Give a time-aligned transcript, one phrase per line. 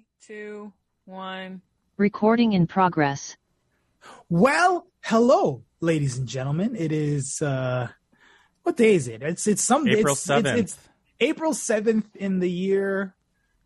[0.00, 0.72] Three, two,
[1.04, 1.60] one.
[1.98, 3.36] Recording in progress.
[4.30, 6.74] Well, hello, ladies and gentlemen.
[6.76, 7.88] It is uh
[8.62, 9.22] what day is it?
[9.22, 10.58] It's it's some April it's, seventh.
[10.58, 10.88] It's, it's
[11.20, 13.14] April seventh in the year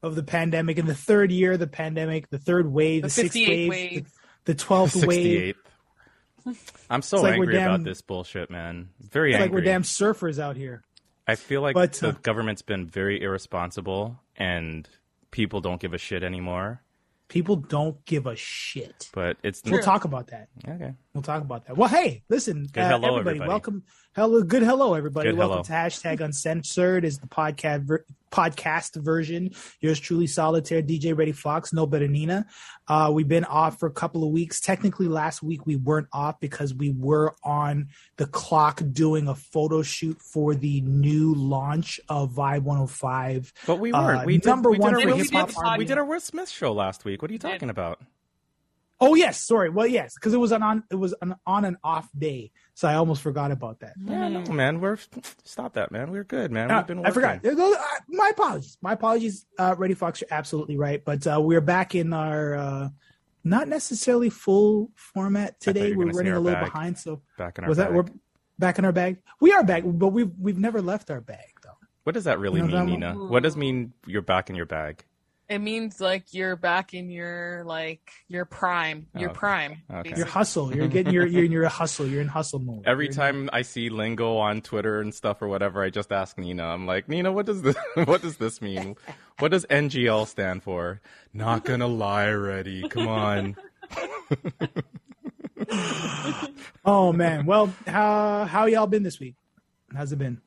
[0.02, 3.10] of the pandemic, in the third year of the pandemic, the third wave, The the,
[3.10, 4.04] sixth wave, wave.
[4.04, 5.56] the- the twelfth wave.
[6.90, 8.88] I'm so It's like we're angry about this bullshit, man.
[9.00, 9.48] Very It's angry.
[9.48, 10.82] like we're damn surfers out here.
[11.26, 14.86] I feel like But, the uh, government's been very irresponsible and
[15.34, 16.80] people don't give a shit anymore.
[17.26, 19.10] People don't give a shit.
[19.12, 20.48] But it's We'll talk about that.
[20.68, 20.94] okay.
[21.14, 21.76] We'll talk about that.
[21.76, 23.48] Well, hey, listen, Good uh, hello, everybody, everybody.
[23.48, 23.84] welcome.
[24.16, 25.28] Hello, good hello, everybody.
[25.30, 25.62] Good welcome hello.
[25.62, 29.50] to hashtag uncensored is the podcast ver- podcast version.
[29.80, 32.46] Yours truly, solitaire DJ Ready Fox, no better Nina.
[32.88, 34.60] Uh, we've been off for a couple of weeks.
[34.60, 39.82] Technically, last week we weren't off because we were on the clock doing a photo
[39.82, 43.52] shoot for the new launch of Vibe 105.
[43.68, 44.26] But we Uh, weren't.
[44.26, 46.18] we did, number we did one our for Will hip-hop Smith- We did our Will
[46.18, 47.22] Smith show last week.
[47.22, 47.52] What are you did.
[47.52, 48.00] talking about?
[49.00, 49.70] Oh yes, sorry.
[49.70, 52.88] Well, yes, because it was an on it was an on and off day, so
[52.88, 53.94] I almost forgot about that.
[54.02, 54.80] Yeah, no, man.
[54.80, 54.98] We're
[55.42, 56.10] stop that, man.
[56.10, 56.70] We're good, man.
[56.70, 57.44] Uh, We've been I forgot.
[57.44, 57.74] Uh, uh,
[58.08, 58.78] My apologies.
[58.80, 59.46] My apologies.
[59.58, 61.04] Uh, Ready Fox, you're absolutely right.
[61.04, 62.88] But uh, we're back in our uh,
[63.42, 65.92] not necessarily full format today.
[65.92, 66.72] were We're running a little bag.
[66.72, 66.98] behind.
[66.98, 67.96] So Back in our was that bag.
[67.96, 68.06] we're
[68.58, 69.18] back in our bag?
[69.40, 71.70] We are back, but we've we've never left our bag though.
[72.04, 73.14] What does that really You know, mean, Nina?
[73.16, 75.04] What does mean you're back in your bag?
[75.48, 79.06] It means like you're back in your like your prime.
[79.14, 79.38] Your Okay.
[79.38, 79.82] prime.
[79.92, 80.16] Okay.
[80.16, 80.74] Your hustle.
[80.74, 82.06] You're getting your you're in your hustle.
[82.06, 82.84] You're in hustle mode.
[82.86, 86.38] Every You're- time I see lingo on Twitter and stuff or whatever, I just ask
[86.38, 86.64] Nina.
[86.64, 88.96] I'm like, Nina, what does this what does this mean?
[89.38, 91.00] What does NGL stand for?
[91.34, 92.88] Not gonna lie, ready.
[92.88, 93.56] Come on.
[96.84, 97.46] Oh man.
[97.46, 99.34] Well, how how y'all been this week?
[99.94, 100.40] How's it been?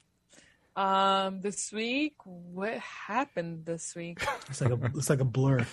[0.78, 4.20] Um, this week, what happened this week?
[4.50, 5.66] It's like a it's like a blur.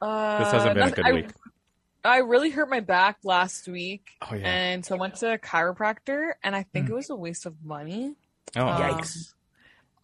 [0.00, 1.30] Uh, This hasn't been a good I- week.
[2.06, 4.46] I really hurt my back last week, Oh yeah.
[4.46, 6.92] and so I went to a chiropractor, and I think Hmm.
[6.92, 8.14] it was a waste of money.
[8.54, 9.32] Oh, Um, Yikes.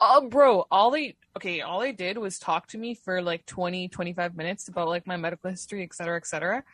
[0.00, 3.88] Oh, bro, all they okay, all they did was talk to me for like 20,
[3.88, 6.64] 25 minutes about like my medical history, et cetera, et cetera.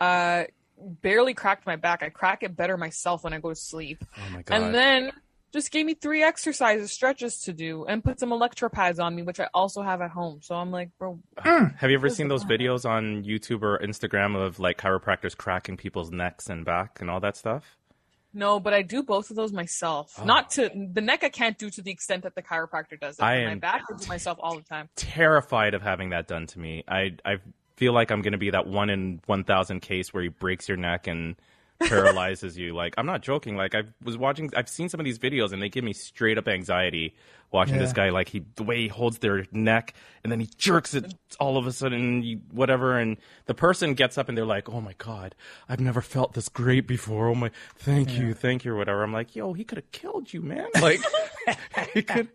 [0.00, 0.44] Uh,
[0.78, 2.02] barely cracked my back.
[2.02, 4.04] I crack it better myself when I go to sleep.
[4.18, 4.54] oh my god.
[4.62, 5.12] And then
[5.54, 9.38] just gave me three exercises, stretches to do, and put some electropads on me, which
[9.38, 10.40] I also have at home.
[10.42, 11.76] So I'm like, bro, mm.
[11.76, 15.76] Have you ever seen the those videos on YouTube or Instagram of like chiropractors cracking
[15.76, 17.76] people's necks and back and all that stuff?
[18.34, 20.18] no, but I do both of those myself.
[20.20, 20.24] Oh.
[20.24, 23.22] Not to the neck, I can't do to the extent that the chiropractor does it.
[23.22, 24.88] I but my back, I do myself all the time.
[24.96, 26.84] Terrified of having that done to me.
[26.88, 27.36] I I
[27.76, 30.76] feel like I'm gonna be that one in one thousand case where he breaks your
[30.76, 31.36] neck and
[31.88, 32.74] paralyzes you.
[32.74, 33.56] Like I'm not joking.
[33.56, 36.38] Like I was watching, I've seen some of these videos and they give me straight
[36.38, 37.14] up anxiety
[37.52, 38.10] watching this guy.
[38.10, 41.66] Like he, the way he holds their neck and then he jerks it all of
[41.66, 42.98] a sudden, you, whatever.
[42.98, 45.34] And the person gets up and they're like, "Oh my god,
[45.68, 47.28] I've never felt this great before.
[47.28, 50.32] Oh my, thank you, thank you, or whatever." I'm like, "Yo, he could have killed
[50.32, 51.00] you, man." Like
[51.94, 52.28] he could.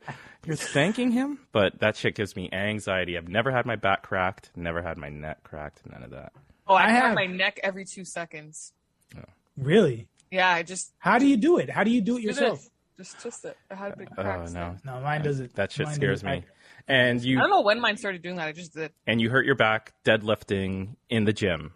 [0.45, 3.17] You're thanking him, but that shit gives me anxiety.
[3.17, 6.31] I've never had my back cracked, never had my neck cracked, none of that.
[6.65, 8.71] Oh, I, I have- my neck every two seconds.
[9.17, 9.23] Oh.
[9.59, 10.07] Really?
[10.31, 11.69] Yeah, I just How do you do it?
[11.69, 12.59] How do you do it yourself?
[12.61, 12.69] this.
[12.97, 13.57] Just twist it.
[13.71, 14.49] I had a big Oh crack.
[14.51, 15.55] no, No, mine doesn't.
[15.55, 16.39] that shit mine scares doesn't.
[16.41, 16.45] me.
[16.87, 18.47] And you I don't know when mine started doing that.
[18.47, 18.91] I just did.
[19.07, 21.73] and you hurt your back deadlifting in the gym.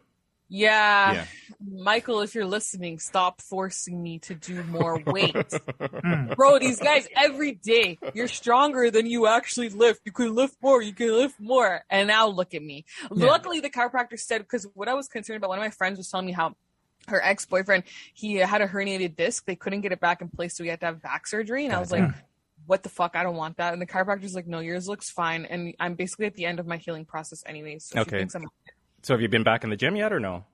[0.49, 1.13] Yeah.
[1.13, 1.25] Yeah.
[1.65, 5.33] Michael, if you're listening, stop forcing me to do more weight.
[5.33, 6.35] Mm.
[6.35, 10.01] Bro, these guys every day, you're stronger than you actually lift.
[10.05, 11.83] You can lift more, you can lift more.
[11.89, 12.85] And now look at me.
[13.15, 13.27] Yeah.
[13.27, 16.09] Luckily, the chiropractor said, because what I was concerned about, one of my friends was
[16.11, 16.55] telling me how
[17.07, 17.83] her ex boyfriend,
[18.13, 19.45] he had a herniated disc.
[19.45, 21.65] They couldn't get it back in place, so he had to have back surgery.
[21.65, 22.09] And I was like,
[22.65, 23.15] what the fuck?
[23.15, 23.73] I don't want that.
[23.73, 25.45] And the chiropractor's like, no, yours looks fine.
[25.45, 27.85] And I'm basically at the end of my healing process anyways.
[27.85, 28.19] So Okay.
[28.19, 28.45] thinks I'm-
[29.01, 30.45] So have you been back in the gym yet or no?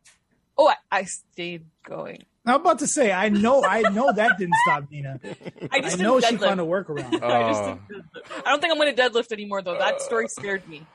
[0.62, 2.26] oh, I, I stayed going.
[2.46, 5.18] I'm about to say, I know, I know that didn't stop Nina.
[5.72, 7.20] I I know didn't she found a workaround.
[7.22, 7.28] Oh.
[7.28, 7.80] I, just Oh.
[7.88, 8.42] didn't deadlift.
[8.46, 9.78] I don't think I'm going to deadlift anymore, though.
[9.78, 10.86] That story scared me.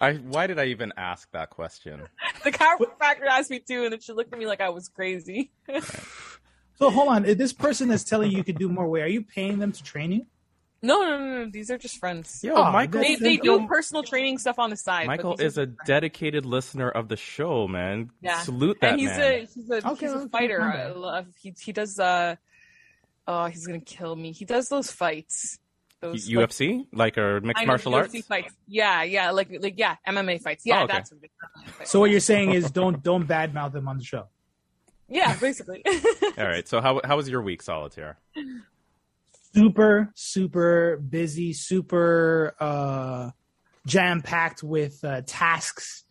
[0.00, 2.02] I why did I even ask that question?
[2.44, 5.50] The chiropractor asked me too, and then she looked at me like I was crazy.
[6.78, 9.22] So hold on, this person that's telling you you could do more weight, are you
[9.22, 10.26] paying them to train you?
[10.82, 11.50] No, no, no, no.
[11.50, 12.40] These are just friends.
[12.44, 15.06] Yo, Oh, Michael They, they Yo, do personal training stuff on the side.
[15.06, 15.86] Michael is a just friends.
[15.86, 18.10] dedicated listener of the show, man.
[18.20, 18.40] Yeah.
[18.42, 19.20] Salute that and he's man.
[19.20, 20.58] a he's a Okay, he's a okay, fighter.
[20.60, 22.36] my I love, he he does uh
[23.26, 24.32] oh he's gonna kill me.
[24.32, 25.58] He does those fights.
[26.12, 28.26] Those like, UFC, like or mixed kind of martial UFC arts.
[28.26, 28.54] fights.
[28.66, 30.64] Yeah, yeah, like like yeah, MMA fights.
[30.64, 30.92] Yeah, Oh, okay.
[30.94, 31.30] that's what it
[31.82, 31.90] is.
[31.90, 34.26] So what you're saying is don't don't badmouth them on the show.
[35.08, 35.82] yeah, basically.
[36.38, 36.66] All right.
[36.66, 38.18] So how how was your week, Solitaire?
[39.54, 43.30] Super, super busy, super uh
[43.86, 46.04] jam packed with uh, tasks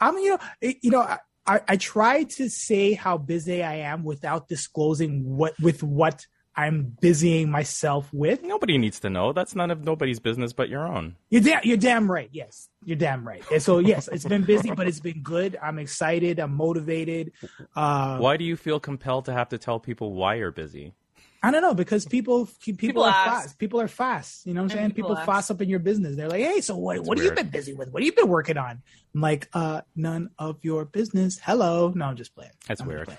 [0.00, 3.76] I'm, you know, it- you know, I, I, I try to say how busy I
[3.76, 8.42] am without disclosing what with what I'm busying myself with.
[8.42, 9.32] Nobody needs to know.
[9.32, 11.16] That's none of nobody's business but your own.
[11.30, 12.28] You're damn, you're damn right.
[12.32, 13.42] Yes, you're damn right.
[13.52, 15.58] And so yes, it's been busy, but it's been good.
[15.60, 16.38] I'm excited.
[16.38, 17.32] I'm motivated.
[17.74, 20.92] Uh, Why do you feel compelled to have to tell people why you're busy?
[21.42, 23.42] I don't know because people people, People are ask.
[23.42, 23.58] fast.
[23.58, 24.46] People are fast.
[24.46, 24.90] You know what I'm And saying?
[24.92, 26.16] people People, fast up in your business.
[26.16, 26.96] They're like, hey, so what?
[26.96, 27.90] That's what have you been busy with?
[27.90, 28.80] What have you been working on?
[29.14, 31.38] I'm like, uh, none of your business.
[31.42, 31.92] Hello.
[31.94, 32.52] No, I'm just playing.
[32.66, 33.18] That's I'm just weird.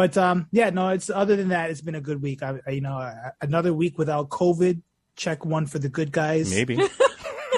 [0.00, 0.10] Playing.
[0.10, 0.88] But um, yeah, no.
[0.88, 2.42] It's other than that, it's been a good week.
[2.42, 4.82] I, I you know, uh, another week without COVID.
[5.16, 6.50] Check one for the good guys.
[6.50, 6.76] Maybe.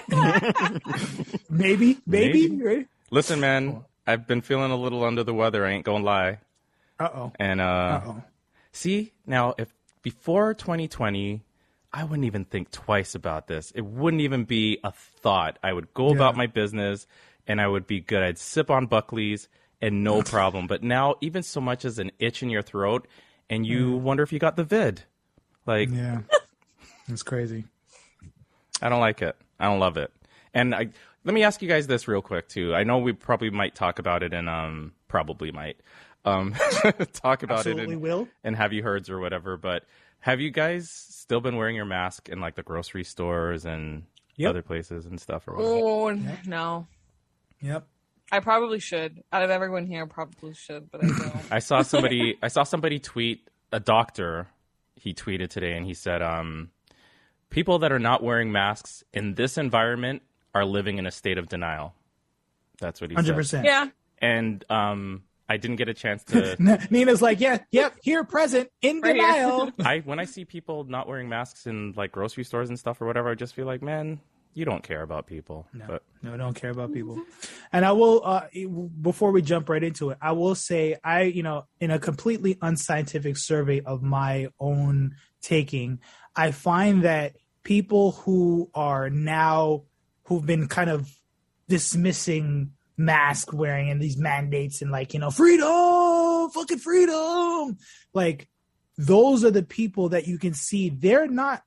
[1.51, 2.49] maybe, maybe.
[2.49, 2.63] Maybe.
[2.63, 2.89] Right?
[3.11, 5.65] Listen, man, I've been feeling a little under the weather.
[5.67, 6.39] I ain't gonna lie.
[6.99, 7.33] Uh oh.
[7.39, 8.23] And uh, Uh oh.
[8.73, 9.73] see now, if
[10.03, 11.43] before 2020,
[11.93, 13.71] I wouldn't even think twice about this.
[13.75, 15.59] It wouldn't even be a thought.
[15.63, 17.07] I would go about my business,
[17.47, 18.23] and I would be good.
[18.23, 19.49] I'd sip on Buckley's
[19.83, 20.67] and no problem.
[20.67, 23.07] But now, even so much as an itch in your throat,
[23.51, 25.03] and you wonder if you got the vid.
[25.67, 26.21] Like, Yeah.
[27.09, 27.65] It's crazy.
[28.81, 29.37] I don't like it.
[29.61, 30.11] I don't love it.
[30.55, 30.89] And I
[31.25, 32.75] let me ask you guys this real quick too.
[32.75, 35.77] I know we probably might talk about it and um probably might
[36.25, 36.55] um
[37.13, 38.29] talk about Absolutely it in, will.
[38.45, 39.57] in Have You Heards or whatever.
[39.57, 39.85] But
[40.21, 44.05] have you guys still been wearing your mask in like the grocery stores and
[44.37, 44.51] Yep.
[44.51, 45.77] other places and stuff or whatever?
[45.77, 46.87] Oh no.
[47.61, 47.87] Yep.
[48.33, 49.23] I probably should.
[49.33, 51.35] Out of everyone here, I probably should, but I don't.
[51.53, 54.49] I saw somebody I saw somebody tweet a doctor
[54.97, 56.71] he tweeted today and he said um
[57.51, 60.23] people that are not wearing masks in this environment
[60.55, 61.95] are living in a state of denial.
[62.81, 63.37] That's what he Hundred said.
[63.37, 63.65] percent.
[63.67, 63.89] yeah.
[64.19, 66.57] and um I didn't get a chance to
[66.91, 69.25] Nina's like, yeah, yep, here, present, in Right here.
[69.27, 69.71] denial.
[69.85, 73.07] I when I see people not wearing masks in like grocery stores and stuff or
[73.07, 74.21] whatever, I just feel like, man,
[74.55, 75.67] you don't care about people.
[75.87, 77.21] But No, don't care about people.
[77.73, 78.47] And I will, uh,
[79.01, 82.59] before we jump right into it, I will say, I, you know, in a completely
[82.61, 86.01] unscientific survey of my own taking,
[86.37, 89.85] I find that people who are now,
[90.25, 91.11] who've been kind of
[91.69, 97.79] dismissing mask wearing and these mandates and like, you know, freedom, fucking freedom,
[98.13, 98.49] like,
[98.99, 101.63] those are the people that you can see they're not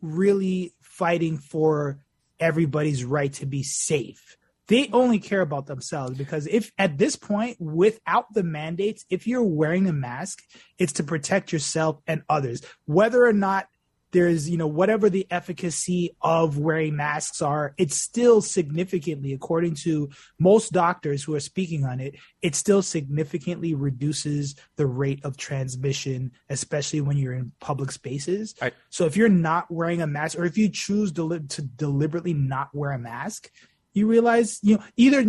[0.00, 1.98] really fighting for
[2.42, 4.36] everybody's right to be safe.
[4.68, 9.42] They only care about themselves because if at this point, without the mandates, if you're
[9.42, 10.42] wearing a mask,
[10.78, 12.62] it's to protect yourself and others.
[12.86, 13.66] Whether or not
[14.12, 20.10] there's, you know, whatever the efficacy of wearing masks are, it's still significantly, according to
[20.38, 26.32] most doctors who are speaking on it, it still significantly reduces the rate of transmission,
[26.48, 28.54] especially when you're in public spaces.
[28.60, 32.34] I- so if you're not wearing a mask, or if you choose deli- to deliberately
[32.34, 33.50] not wear a mask,
[33.94, 35.24] you realize, you know, either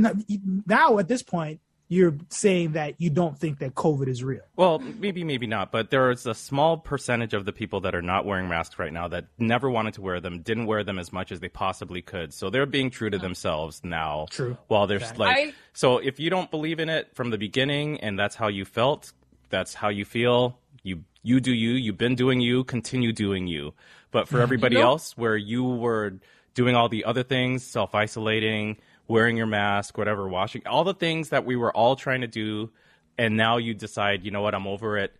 [0.65, 1.59] now at this point,
[1.93, 4.41] you're saying that you don't think that COVID is real.
[4.55, 8.01] well, maybe maybe not, but there is a small percentage of the people that are
[8.01, 11.13] not wearing masks right now that never wanted to wear them, didn't wear them as
[11.13, 12.33] much as they possibly could.
[12.33, 14.25] So they're being true to themselves now.
[14.29, 14.57] True.
[14.67, 15.19] While they're Fact.
[15.19, 18.47] like I- so if you don't believe in it from the beginning and that's how
[18.47, 19.13] you felt,
[19.49, 23.73] that's how you feel, you you do you, you've been doing you, continue doing you.
[24.11, 24.43] But for mm-hmm.
[24.43, 26.15] everybody You know- else where you were
[26.53, 28.77] doing all the other things, self isolating,
[29.07, 32.71] wearing your mask, whatever, washing, all the things that we were all trying to do,
[33.17, 35.13] and now you decide, you know what, I'm over it.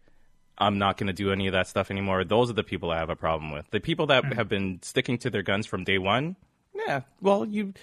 [0.57, 2.23] I'm not going to do any of that stuff anymore.
[2.23, 3.69] Those are the people I have a problem with.
[3.71, 4.33] The people that mm-hmm.
[4.33, 6.35] have been sticking to their guns from day one,
[6.73, 7.73] yeah, well, you,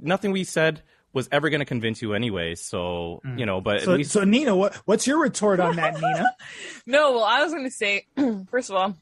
[0.00, 0.82] nothing we said
[1.12, 2.54] was ever going to convince you anyway.
[2.54, 3.38] So, mm.
[3.38, 6.34] you know, but So, at least so Nina, what what's your retort on that, Nina?
[6.86, 8.06] No, well, I was going to say,
[8.50, 8.96] first of all,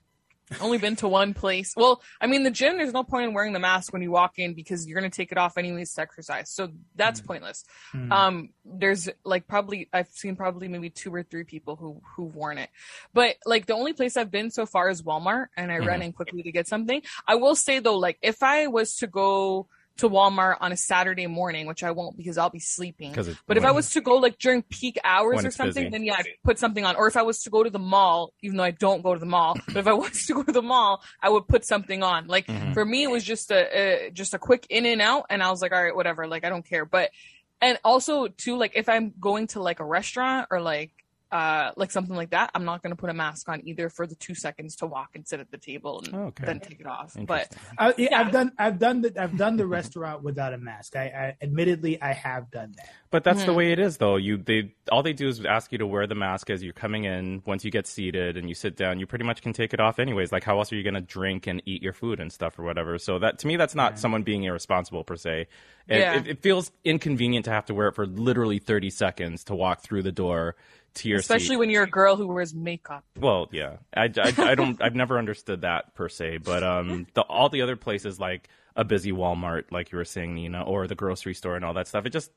[0.61, 1.75] only been to one place.
[1.77, 4.39] Well, I mean, the gym, there's no point in wearing the mask when you walk
[4.39, 6.51] in because you're going to take it off anyways to exercise.
[6.51, 7.27] So that's hmm.
[7.27, 7.65] pointless.
[7.93, 8.13] Hmm.
[8.13, 12.59] Um, there's like probably, I've seen probably maybe two or three people who, who've worn
[12.59, 12.71] it.
[13.13, 16.03] But like the only place I've been so far is Walmart and I ran mm-hmm.
[16.03, 17.03] in quickly to get something.
[17.27, 19.69] I will say though, like if I was to go,
[20.03, 23.13] to Walmart on a Saturday morning, which I won't because I'll be sleeping.
[23.47, 25.91] But if I was to go like during peak hours or something, busy.
[25.91, 26.97] then yeah, I'd put something on.
[26.97, 29.21] Or if I was to go to the mall, even though I don't go to
[29.21, 32.03] the mall, but if I was to go to the mall, I would put something
[32.03, 32.27] on.
[32.27, 32.75] Like Mhm.
[32.75, 35.51] for me, it was just a, a just a quick in and out, and I
[35.51, 36.27] was like, all right, whatever.
[36.27, 36.85] Like I don't care.
[36.85, 37.11] But
[37.61, 40.91] and also too, like if I'm going to like a restaurant or like
[41.33, 44.15] uh like something like that, I'm not gonna put a mask on either for the
[44.15, 46.45] two seconds to walk and sit at the table and Okay.
[46.45, 47.15] then take it off.
[47.15, 47.59] But Interesting.
[47.79, 48.21] I, yeah, Yeah.
[48.21, 50.95] I've done I've done the I've done the restaurant without a mask.
[50.95, 52.91] I, I admittedly I have done that.
[53.11, 53.57] But that's the Mhm.
[53.57, 54.17] way it is, though.
[54.17, 57.05] You they all they do is ask you to wear the mask as you're coming
[57.05, 57.43] in.
[57.47, 59.99] Once you get seated and you sit down, you pretty much can take it off
[59.99, 60.33] anyways.
[60.33, 62.63] Like how else are you going to drink and eat your food and stuff or
[62.63, 62.99] whatever?
[62.99, 65.49] So that to me, that's not someone being irresponsible per se.
[65.89, 66.17] It, Yeah.
[66.21, 69.81] it, it feels inconvenient to have to wear it for literally 30 seconds to walk
[69.83, 70.57] through the door
[70.95, 73.05] Especially when you're a girl who wears makeup.
[73.19, 77.23] Well, yeah, I, I, I don't, I've never understood that per se, but um, the
[77.23, 80.95] all the other places like a busy Walmart, like you were saying, Nina, or the
[80.95, 82.31] grocery store and all that stuff, it just,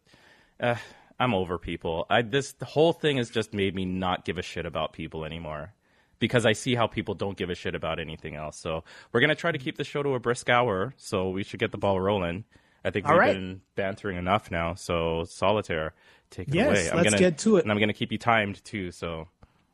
[0.59, 0.75] uh,
[1.19, 2.05] I'm over people.
[2.09, 5.25] I this the whole thing has just made me not give a shit about people
[5.25, 5.73] anymore.
[6.17, 8.57] Because I see how people don't give a shit about anything else.
[8.57, 10.93] So we're gonna try to keep the show to a brisk hour.
[10.97, 12.45] So we should get the ball rolling.
[12.85, 13.33] I think All we've right.
[13.33, 14.75] been bantering enough now.
[14.75, 15.93] So solitaire,
[16.31, 16.89] take it Yes, away.
[16.91, 17.63] I'm let's gonna, get to it.
[17.63, 18.91] And I'm gonna keep you timed too.
[18.91, 19.27] So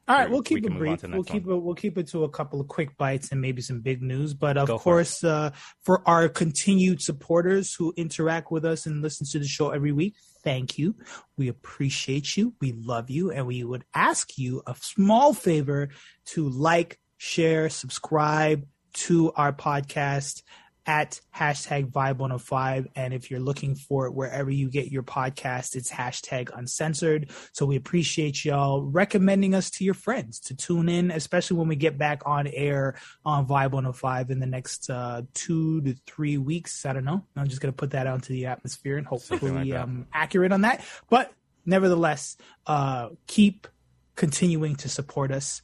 [0.08, 1.04] All right, we- we'll keep can it brief.
[1.04, 1.56] We'll keep it.
[1.56, 4.34] We'll keep it to a couple of quick bites and maybe some big news.
[4.34, 5.52] But of Go for course, uh,
[5.84, 10.16] for our continued supporters who interact with us and listen to the show every week,
[10.44, 10.96] thank you.
[11.38, 12.54] We appreciate you.
[12.60, 15.90] We love you, and we would ask you a small favor
[16.26, 20.42] to like, share, subscribe to our podcast
[20.86, 25.76] at hashtag vibe 105 and if you're looking for it wherever you get your podcast
[25.76, 27.30] it's hashtag uncensored.
[27.54, 31.76] So we appreciate y'all recommending us to your friends to tune in especially when we
[31.76, 36.86] get back on air on vibe 105 in the next uh, two to three weeks.
[36.86, 37.24] I don't know.
[37.36, 40.08] I'm just going to put that out into the atmosphere and Something like hopefully um
[40.14, 40.84] accurate on that.
[41.10, 41.32] But
[41.64, 43.68] nevertheless uh keep
[44.16, 45.62] continuing to support us.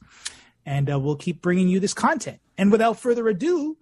[0.64, 2.40] And uh, we'll keep bringing you this content.
[2.58, 3.76] And without further ado,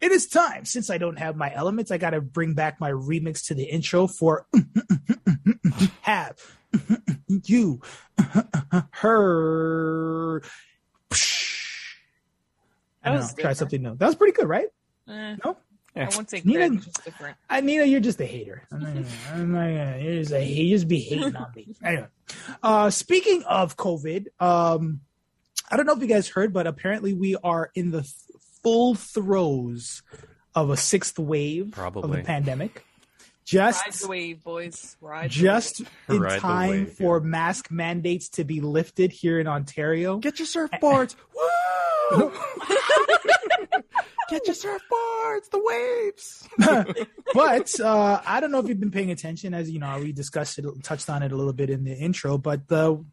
[0.00, 0.64] it is time.
[0.64, 3.64] Since I don't have my elements, I got to bring back my remix to the
[3.64, 4.46] intro for
[6.00, 6.38] have
[7.44, 7.80] you
[8.92, 10.44] heard.
[13.04, 13.96] I don't was know, try something new.
[13.96, 14.68] That was pretty good, right?
[15.08, 15.56] Eh, No,
[15.96, 16.70] I won't say Nina-
[17.04, 17.36] different.
[17.50, 18.62] I, Nina, you're just a hater.
[18.72, 18.96] I'm not,
[19.34, 21.74] I'm not gonna- you're just a, you just be hating on me.
[21.84, 22.06] Anyway,
[22.62, 25.00] uh, speaking of COVID, um,
[25.70, 28.14] I don't know if you guys heard, but apparently we are in the th-
[28.62, 30.02] full throes
[30.54, 32.84] of a sixth wave of the pandemic.
[33.44, 34.96] Just Ride the wave, boys.
[35.00, 37.24] Ride the just in Ride the time wave, for yeah.
[37.24, 40.18] mask mandates to be lifted here in Ontario.
[40.18, 41.16] Get your surfboards.
[42.14, 42.32] Woo!
[44.30, 45.50] Get your surfboards.
[45.50, 46.48] The waves.
[47.34, 50.58] but uh, I don't know if you've been paying attention, as you know, we discussed
[50.58, 53.04] it, touched on it a little bit in the intro, but the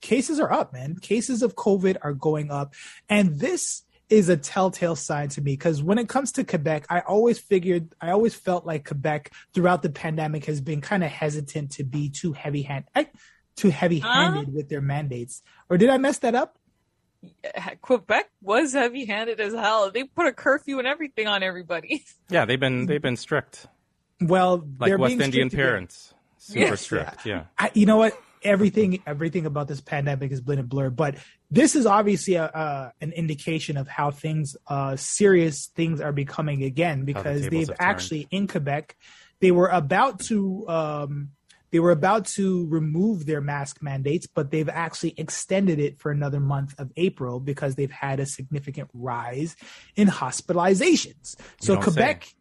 [0.00, 0.96] cases are up, man.
[0.96, 2.74] Cases of COVID are going up,
[3.08, 7.00] and this is a telltale sign to me because when it comes to Quebec, I
[7.00, 11.72] always figured, I always felt like Quebec throughout the pandemic has been kind of hesitant
[11.72, 13.06] to be too heavy hand, eh,
[13.56, 15.42] too heavy handed with their mandates.
[15.70, 16.58] Or did I mess that up?
[17.80, 19.90] Quebec was heavy handed as hell.
[19.90, 22.04] They put a curfew and everything on everybody.
[22.30, 23.66] Yeah, they've been they've been strict,
[24.20, 26.12] Well, like they're West Indian parents.
[26.38, 26.80] Super Yes.
[26.80, 27.24] strict.
[27.26, 27.44] Yeah.
[27.58, 28.18] I, you know what?
[28.44, 30.90] Everything, everything about this pandemic has been a blur.
[30.90, 31.16] But
[31.50, 36.62] this is obviously a, uh, an indication of how things, uh, serious things are becoming
[36.62, 38.96] again because tables they've actually in Quebec,
[39.40, 41.30] they were about to, um,
[41.70, 46.38] they were about to remove their mask mandates, but they've actually extended it for another
[46.38, 49.56] month of April because they've had a significant rise
[49.96, 51.34] in hospitalizations.
[51.60, 51.82] So don't
[52.28, 52.34] say.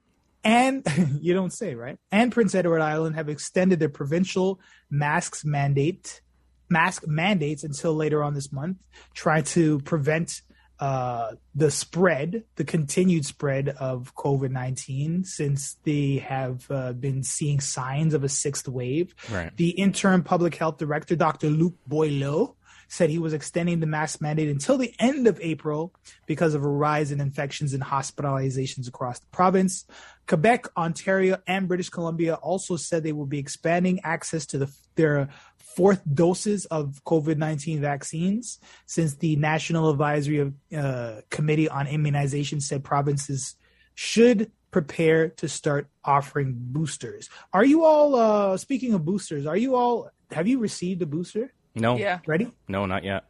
[0.43, 0.85] And
[1.21, 1.97] you don't say, right?
[2.11, 4.59] And Prince Edward Island have extended their provincial
[4.89, 6.21] masks mandate
[6.69, 8.77] mask mandates until later on this month,
[9.13, 10.41] trying to prevent
[10.79, 17.59] uh, the spread, the continued spread of COVID nineteen, since they have uh, been seeing
[17.59, 19.15] signs of a sixth wave.
[19.31, 19.55] Right.
[19.55, 21.49] The interim public health director, Dr.
[21.49, 22.55] Luc Boileau,
[22.93, 25.91] said he was extending the mask mandate until the end of April
[26.27, 29.85] because of a rise in infections and hospitalizations across the province.
[30.27, 35.27] Quebec, Ontario, and British Columbia also said they will be expanding access to the, their
[35.57, 42.83] fourth doses of COVID 19 vaccines since the National Advisory uh, Committee on Immunization said
[42.83, 43.55] provinces
[43.95, 47.27] should prepare to start offering boosters.
[47.53, 51.53] Are you all, uh, speaking of boosters, are you all, have you received a booster?
[51.75, 51.97] No.
[51.97, 52.19] yeah.
[52.27, 52.51] Ready?
[52.67, 53.25] No, not yet.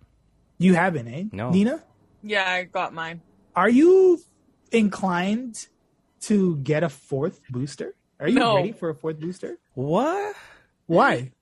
[0.57, 1.23] You haven't, eh?
[1.31, 1.50] No.
[1.51, 1.83] Nina,
[2.21, 3.21] Yeah, I got mine.
[3.55, 4.19] are you
[4.71, 5.67] inclined
[6.21, 7.95] to get a fourth booster?
[8.19, 8.55] Are you No.
[8.57, 9.57] ready for a fourth booster?
[9.73, 10.35] What?
[10.88, 11.31] Why?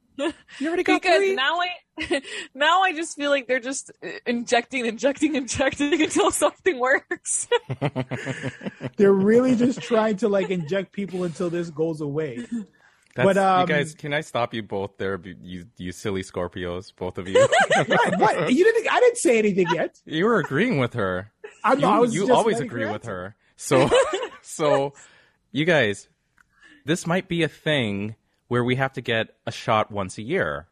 [0.59, 1.35] You already got Because three?
[1.35, 2.21] now I
[2.53, 7.47] now I just feel like they're just uh, injecting, injecting, injecting until something works.
[8.97, 12.45] They're really just trying to like inject people until this goes away.
[13.15, 15.19] That's, But, um, you guys, can I stop you both there?
[15.41, 17.39] You, you silly Scorpios, both of you.
[17.87, 18.19] what?
[18.19, 18.53] What?
[18.53, 18.91] You didn't?
[18.91, 19.99] I didn't say anything yet.
[20.05, 21.31] you were agreeing with her.
[21.63, 23.35] I'm, You, I was you just always agree her with her.
[23.57, 23.89] So,
[24.41, 24.93] so
[25.51, 26.07] you guys,
[26.85, 28.15] this might be a thing
[28.47, 30.67] where we have to get a shot once a year,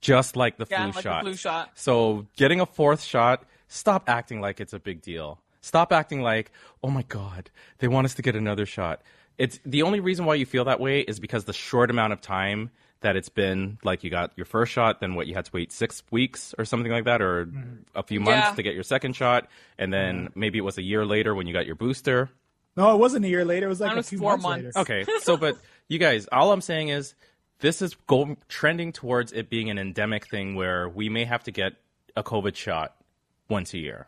[0.00, 1.24] just like the yeah, flu like shot.
[1.24, 1.70] the flu shot.
[1.74, 5.40] So getting a fourth shot, stop acting like it's a big deal.
[5.60, 6.50] Stop acting like,
[6.82, 9.02] oh my God, they want us to get another shot.
[9.40, 12.20] It's the only reason why you feel that way is because the short amount of
[12.20, 12.70] time
[13.00, 15.72] that it's been like you got your first shot, then what you had to wait
[15.72, 17.76] six weeks or something like that, or mm-hmm.
[17.94, 18.54] a few months Yeah.
[18.54, 20.38] to get your second shot, and then mm-hmm.
[20.40, 22.28] maybe it was a year later when you got your booster.
[22.76, 23.64] No, it wasn't a year later.
[23.64, 24.76] It was like Mine a was few four months, months.
[24.76, 25.02] later.
[25.02, 25.56] Okay, so but
[25.88, 27.14] you guys, all I'm saying is
[27.60, 31.50] this is go trending towards it being an endemic thing where we may have to
[31.50, 31.72] get
[32.14, 32.94] a COVID shot
[33.48, 34.06] once a year.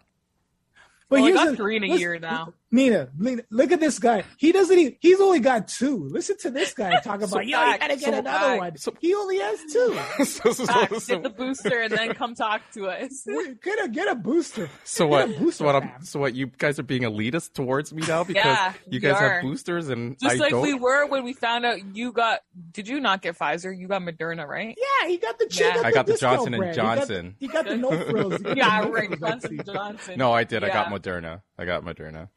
[1.09, 2.53] But Well, I got the- three in a year now.
[2.75, 4.25] Nina, Nina, look at this guy.
[4.39, 4.77] He doesn't.
[4.79, 6.09] Even, he's only got two.
[6.11, 7.47] Listen to this guy talking So about.
[7.47, 8.59] Yo, you gotta get so another back.
[8.59, 8.77] one.
[8.79, 9.99] So- he only has two.
[10.25, 13.27] so, so, Facts, so- get the booster and then come talk to us.
[13.63, 14.71] get a get a booster.
[14.85, 15.29] so what?
[15.39, 15.77] booster So what?
[15.77, 16.35] I'm, so what?
[16.35, 19.35] You guys are being elitist towards me now because Yeah, you guys are.
[19.35, 20.63] have boosters and Just I like don't.
[20.63, 22.41] we were when we found out you got.
[22.73, 23.77] Did you not get Pfizer?
[23.79, 24.75] You got Moderna, right?
[24.79, 25.47] Yeah, he got the.
[25.51, 25.75] Yeah.
[25.75, 26.75] He I got the discount Johnson and brand.
[26.75, 27.37] He got the- Johnson.
[27.39, 28.39] He got the, no frills.
[28.39, 29.21] Got Yeah, right.
[29.21, 29.61] Johnson.
[29.67, 30.19] Johnson.
[30.19, 30.65] no, I did.
[30.65, 31.43] I got Moderna.
[31.59, 32.29] I got Moderna.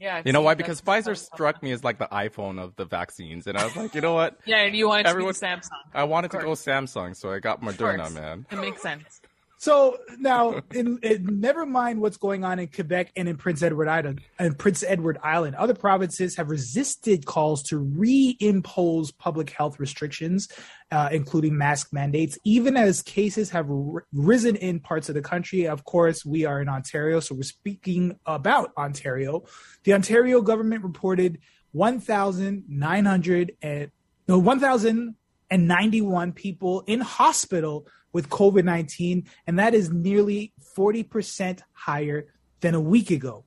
[0.00, 0.22] Yeah.
[0.24, 0.54] You know why?
[0.54, 3.94] Because Pfizer struck me as like the iPhone of the vaccines, and I was like,
[3.94, 4.38] you know what?
[4.46, 5.70] Yeah, and you wanted Everyone- to be Samsung.
[5.94, 8.46] I wanted to go Samsung, so I got Moderna, man.
[8.50, 9.20] It makes sense.
[9.60, 13.88] So now, in, in, never mind what's going on in Quebec and in Prince Edward
[13.88, 14.20] Island.
[14.38, 20.46] And Prince Edward Island, other provinces have resisted calls to reimpose public health restrictions,
[20.92, 25.66] uh, including mask mandates, even as cases have r- risen in parts of the country.
[25.66, 29.42] Of course, we are in Ontario, so we're speaking about Ontario.
[29.82, 31.40] The Ontario government reported
[31.72, 33.90] 1,900 and
[34.28, 42.26] no 1,091 people in hospital with COVID 19, and that is nearly 40% higher
[42.60, 43.44] than a week ago.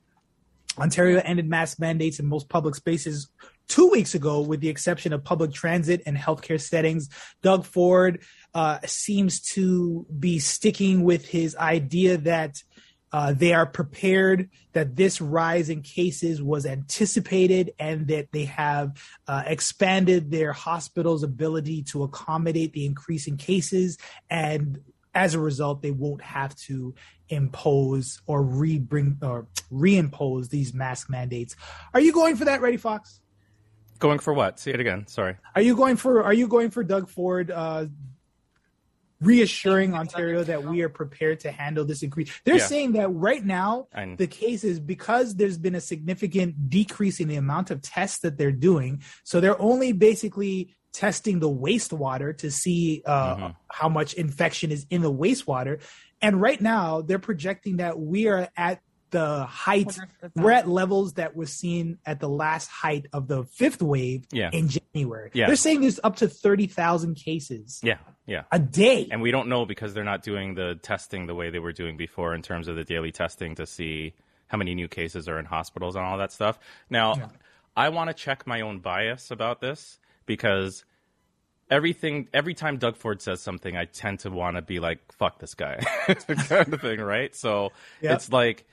[0.78, 3.28] Ontario ended mask mandates in most public spaces
[3.68, 7.08] two weeks ago, with the exception of public transit and healthcare settings.
[7.42, 8.22] Doug Ford
[8.54, 12.62] uh, seems to be sticking with his idea that
[13.12, 18.96] uh, they are prepared, that this rise in cases was anticipated, and that they have
[19.28, 23.98] uh, expanded their hospital's ability to accommodate the increase in cases.
[24.30, 24.80] And
[25.14, 26.94] as a result, they won't have to
[27.28, 31.56] impose or re-bring or reimpose these mask mandates.
[31.94, 33.20] Are you going for that, Ready Fox?
[33.98, 34.58] Going for what?
[34.58, 35.06] Say it again.
[35.06, 35.36] Sorry.
[35.54, 37.50] Are you going for Are you going for Doug Ford?
[37.50, 37.86] Uh,
[39.22, 42.30] reassuring Ontario that we are prepared to handle this increase.
[42.44, 42.66] They're Yeah.
[42.66, 47.70] saying that right now the is because there's been a significant decrease in the amount
[47.70, 49.02] of tests that they're doing.
[49.24, 53.56] So they're only basically testing the wastewater to see uh, Mhm.
[53.70, 55.80] how much infection is in the wastewater.
[56.20, 58.80] And right now they're projecting that we are at
[59.12, 59.96] the height,
[60.34, 64.50] we're at levels that was seen at the last height of the fifth wave Yeah.
[64.52, 65.30] in January.
[65.32, 65.46] Yeah.
[65.46, 68.42] They're saying there's up to 30,000 cases yeah, yeah.
[68.50, 69.06] a day.
[69.10, 71.96] And we don't know because they're not doing the testing the way they were doing
[71.96, 74.14] before in terms of the daily testing to see
[74.48, 76.58] how many new cases are in hospitals and all that stuff.
[76.90, 77.28] Now, Yeah.
[77.76, 80.84] I want to check my own bias about this because
[81.70, 85.38] everything every time Doug Ford says something, I tend to want to be like, "Fuck
[85.38, 87.34] this guy," It's kind of thing, right?
[87.34, 87.72] So
[88.02, 88.14] Yep.
[88.16, 88.66] it's like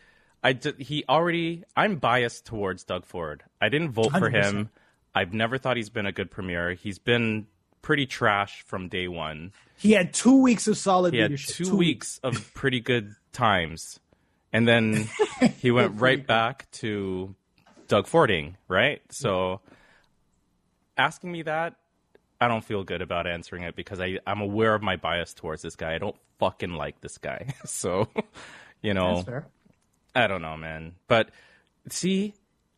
[0.43, 3.43] I d- he already I'm biased towards Doug Ford.
[3.61, 4.33] I didn't vote for 100%.
[4.43, 4.69] him.
[5.13, 6.73] I've never thought he's been a good premier.
[6.73, 7.47] He's been
[7.81, 9.51] pretty trash from day one.
[9.77, 11.67] he had two weeks of solid He had leadership.
[11.67, 13.99] two, weeks of pretty good times,
[14.53, 15.07] and then
[15.61, 17.33] he went right back to
[17.87, 19.01] Doug Fording, right?
[19.09, 19.61] So
[20.97, 21.75] asking me that,
[22.41, 25.61] I don't feel good about answering it because I, I'm aware of my bias towards
[25.61, 25.95] this guy.
[25.95, 27.53] I don't fucking like this guy.
[27.65, 28.07] So,
[28.81, 29.47] you know, That's fair.
[30.15, 30.95] I don't know, man.
[31.07, 31.29] But
[31.89, 32.33] see,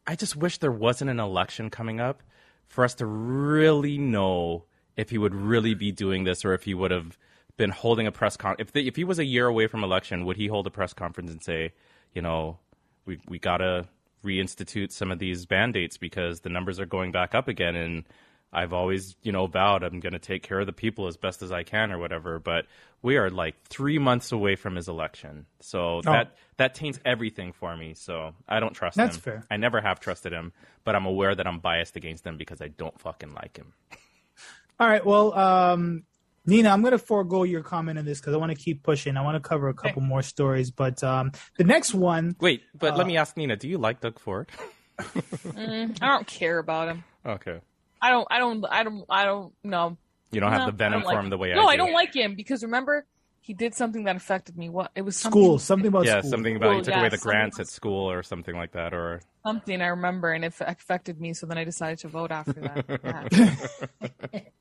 [0.06, 2.22] I just wish there wasn't an election coming up
[2.68, 4.66] for us to really know
[4.98, 7.18] if he would really be doing this or if he would have
[7.58, 8.56] been holding a press con.
[8.60, 10.94] If the, if he was a year away from election, would he hold a press
[10.94, 11.74] conference and say,
[12.14, 12.60] you know,
[13.06, 13.88] we we gotta
[14.24, 18.04] reinstitute some of these mandates because the numbers are going back up again and.
[18.54, 21.42] I've always, you know, vowed I'm going to take care of the people as best
[21.42, 22.66] as I can or whatever, but
[23.02, 25.46] we are like 3 months away from his election.
[25.62, 27.94] So that that taints everything for me.
[27.94, 29.22] So I don't trust That's him.
[29.22, 29.44] fair.
[29.50, 30.52] I never have trusted him,
[30.84, 33.74] but I'm aware that I'm biased against him because I don't fucking like him.
[34.80, 35.06] All right.
[35.06, 36.04] Well, um,
[36.46, 39.16] Nina, I'm going to forego your comment on this because I want to keep pushing.
[39.16, 42.94] I want to cover a couple more stories, but um, the next one, Wait, but
[42.94, 44.50] Uh, let me ask Nina, do you like Doug Ford?
[45.00, 47.04] Mm, I don't care about him.
[47.26, 47.60] okay.
[48.02, 48.28] I don't.
[48.32, 48.66] I don't.
[48.70, 49.06] I don't.
[49.10, 49.98] I don't know.
[50.32, 51.56] You don't have the venom I for like him the way I.
[51.56, 51.78] No, I I do.
[51.84, 53.06] don't like him because remember,
[53.42, 54.70] he did something that affected me.
[54.70, 54.92] What?
[54.96, 56.32] It was something, school, something about yeah, school.
[56.32, 58.94] something about he took yeah, away the grants about- at school or something like that,
[58.94, 61.34] or Something I remember, and it affected me.
[61.34, 63.30] So then I decided to vote after that.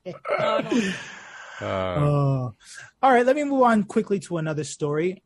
[0.05, 0.13] Yeah.
[1.61, 2.55] No, uh, Oh.
[3.03, 5.23] all right, let me move on quickly to another story.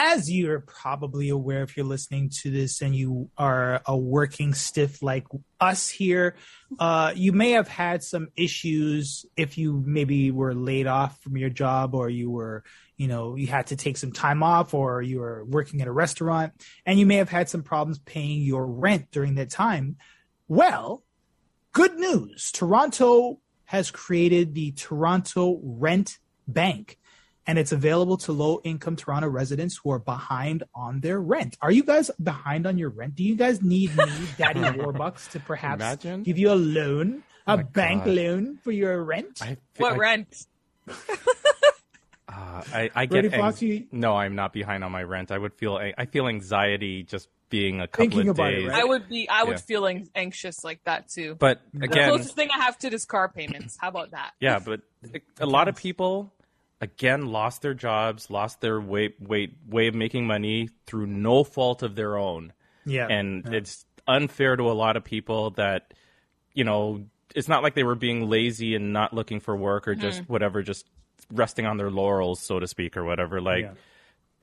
[0.00, 5.02] As you're probably aware if you're listening to this and you are a working stiff
[5.02, 5.26] like
[5.60, 6.36] us here,
[6.78, 11.50] uh, you may have had some issues if you maybe were laid off from your
[11.50, 12.62] job or you were,
[12.96, 15.92] you know, you had to take some time off or you were working at a
[15.92, 16.52] restaurant
[16.86, 19.96] and you may have had some problems paying your rent during that time.
[20.46, 21.02] Well,
[21.72, 22.52] good news.
[22.52, 26.97] Toronto has created the Toronto Rent Bank
[27.48, 31.56] and it's available to low income Toronto residents who are behind on their rent.
[31.62, 33.14] Are you guys behind on your rent?
[33.16, 34.04] Do you guys need me,
[34.36, 36.22] Daddy Warbucks, to perhaps Imagine.
[36.22, 38.14] give you a loan, a Oh my bank God.
[38.14, 39.40] loan for your rent?
[39.42, 40.46] I, What I, rent?
[42.30, 43.54] Uh, I, I Ready, get Fox?
[43.54, 45.30] anx- You- no, I'm not behind on my rent.
[45.30, 48.68] I would feel I feel anxiety just being a couple Thinking of about it, days.
[48.68, 48.82] right?
[48.82, 49.26] I would be.
[49.30, 49.56] I would Yeah.
[49.62, 51.34] feel anxious like that too.
[51.38, 53.78] But again, the closest thing I have to is car payments.
[53.80, 54.32] How about that?
[54.40, 54.82] yeah, but
[55.40, 56.34] a lot of people
[56.80, 61.82] again lost their jobs, lost their way way way of making money through no fault
[61.82, 62.52] of their own.
[62.86, 63.06] yeah.
[63.08, 65.92] and it's unfair to a lot of people that
[66.54, 69.94] you know it's not like they were being lazy and not looking for work or
[69.94, 70.32] just mm-hmm.
[70.32, 70.86] whatever just
[71.30, 73.72] resting on their laurels so to speak or whatever like Yeah.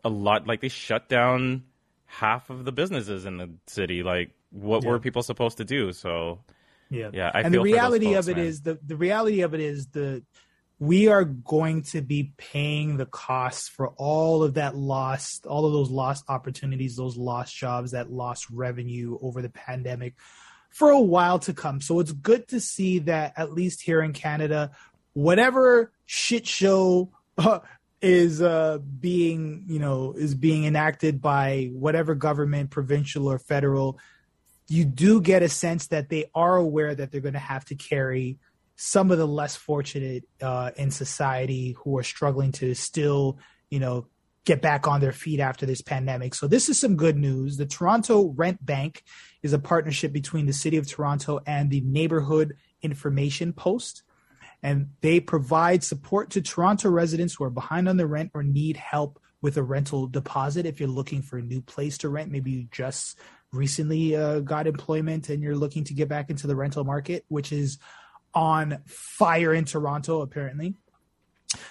[0.04, 1.64] a lot like they shut down
[2.06, 4.90] half of the businesses in the city like what Yeah.
[4.92, 6.44] were people supposed to do so
[6.92, 7.10] Yeah.
[7.12, 8.46] Yeah, I and the reality folks, of it man.
[8.46, 10.22] is the the reality of it is the
[10.80, 15.74] we are going to be paying the costs for all of that lost all of
[15.74, 20.16] those lost opportunities, those lost jobs, that lost revenue over the pandemic
[20.70, 21.80] for a while to come.
[21.80, 24.72] So it's good to see that at least here in Canada,
[25.14, 27.60] whatever shit show uh,
[28.02, 33.98] is uh, being, you know, is being enacted by whatever government, provincial or federal,
[34.68, 37.76] you do get a sense that they are aware that they're going to have to
[37.76, 38.38] carry
[38.76, 44.08] some of the less fortunate uh, in society who are struggling to still, you know,
[44.46, 46.36] get back on their feet after this pandemic.
[46.36, 47.58] So this is some good news.
[47.58, 49.04] The Toronto Rent Bank
[49.42, 54.04] is a partnership between the City of Toronto and the Neighborhood Information Post.
[54.62, 58.78] And they provide support to Toronto residents who are behind on their rent or need
[58.78, 60.66] help with a rental deposit.
[60.66, 63.20] If you're looking for a new place to rent, maybe you just
[63.52, 67.52] recently uh, got employment and you're looking to get back into the rental market, which
[67.52, 67.78] is
[68.36, 70.76] on fire in Toronto, apparently.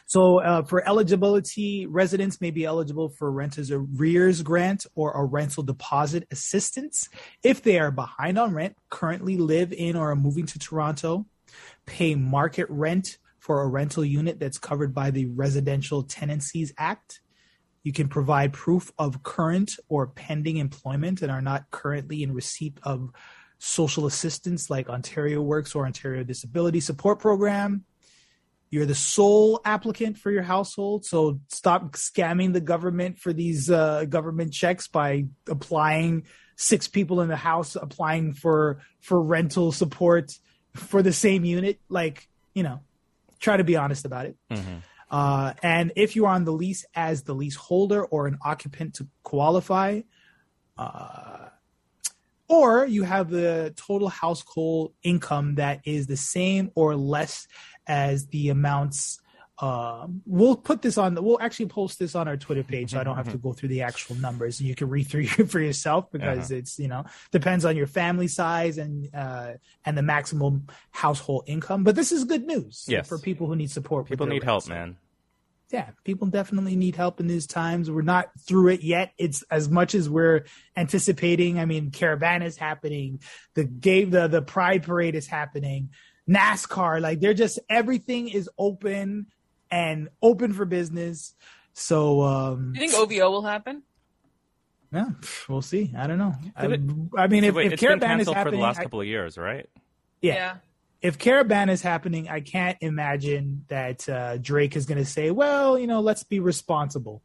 [0.06, 5.62] So, uh, for eligibility, residents may be eligible for renter's arrears grant or a rental
[5.62, 7.08] deposit assistance
[7.42, 11.26] if they are behind on rent, currently live in or are moving to Toronto,
[11.86, 17.20] pay market rent for a rental unit that's covered by the Residential Tenancies Act.
[17.82, 22.78] You can provide proof of current or pending employment and are not currently in receipt
[22.82, 23.10] of
[23.58, 27.84] social assistance like Ontario Works or Ontario Disability Support Program.
[28.70, 34.04] You're the sole applicant for your household, so stop scamming the government for these uh,
[34.06, 36.24] government checks by applying
[36.56, 40.32] six people in the house applying for for rental support
[40.74, 41.78] for the same unit.
[41.88, 42.80] Like you know,
[43.38, 44.36] try to be honest about it.
[45.10, 49.06] Uh, and if you are on the lease as the leaseholder or an occupant to
[49.22, 50.00] qualify,
[50.76, 51.48] uh,
[52.48, 57.46] or you have the total household income that is the same or less
[57.86, 59.20] as the amounts.
[59.60, 61.14] Um, we'll put this on.
[61.14, 63.68] We'll actually post this on our Twitter page, so I don't have to go through
[63.68, 67.64] the actual numbers, and you can read through for yourself because it's you know depends
[67.64, 69.52] on your family size and uh,
[69.84, 71.84] and the maximum household income.
[71.84, 73.08] But this is good news Yes.
[73.08, 74.06] for people who need support.
[74.08, 74.96] people need help man
[75.70, 77.90] yeah, people definitely need help in these times.
[77.90, 79.12] We're not through it yet.
[79.18, 80.44] It's as much as we're
[80.76, 81.58] anticipating.
[81.58, 83.20] I mean, Caribana is happening.
[83.54, 85.90] The game, the the Pride Parade is happening.
[86.28, 89.26] NASCAR, like they're just everything is open
[89.70, 91.34] and open for business.
[91.72, 93.82] So um Do you think OVO will happen?
[94.92, 95.06] yeah,
[95.48, 95.92] we'll see.
[95.98, 96.34] I don't know.
[96.56, 99.00] I, Did I mean, if, Wait, if Caribana is canceled for the last I- couple
[99.00, 99.68] of years right
[100.22, 100.56] yeah,
[101.04, 105.78] if Caribana is happening, I can't imagine that uh, Drake is going to say, "Well,
[105.78, 107.22] you know, let's be responsible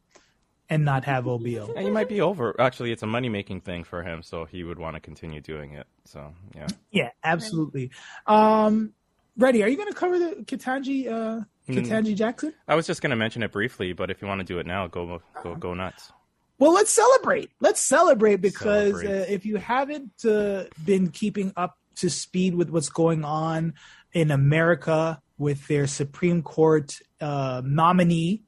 [0.68, 3.82] and not have OVO." and he might be over actually it's a money making thing
[3.82, 7.90] for him so he would want to continue doing it so yeah Yeah, absolutely.
[8.26, 8.92] Um,
[9.36, 9.64] ready?
[9.64, 11.86] Are you going to cover the Ketanji uh, Mm.
[11.86, 12.52] Ketanji Jackson?
[12.66, 14.66] I was just going to mention it briefly, but if you want to do it
[14.66, 16.12] now, go go go nuts.
[16.58, 17.50] Well, let's celebrate.
[17.60, 19.20] Let's celebrate because Celebrate.
[19.22, 23.74] Uh, if you haven't uh, been keeping up to speed with what's going on
[24.12, 28.42] in America with their Supreme Court uh, nominee,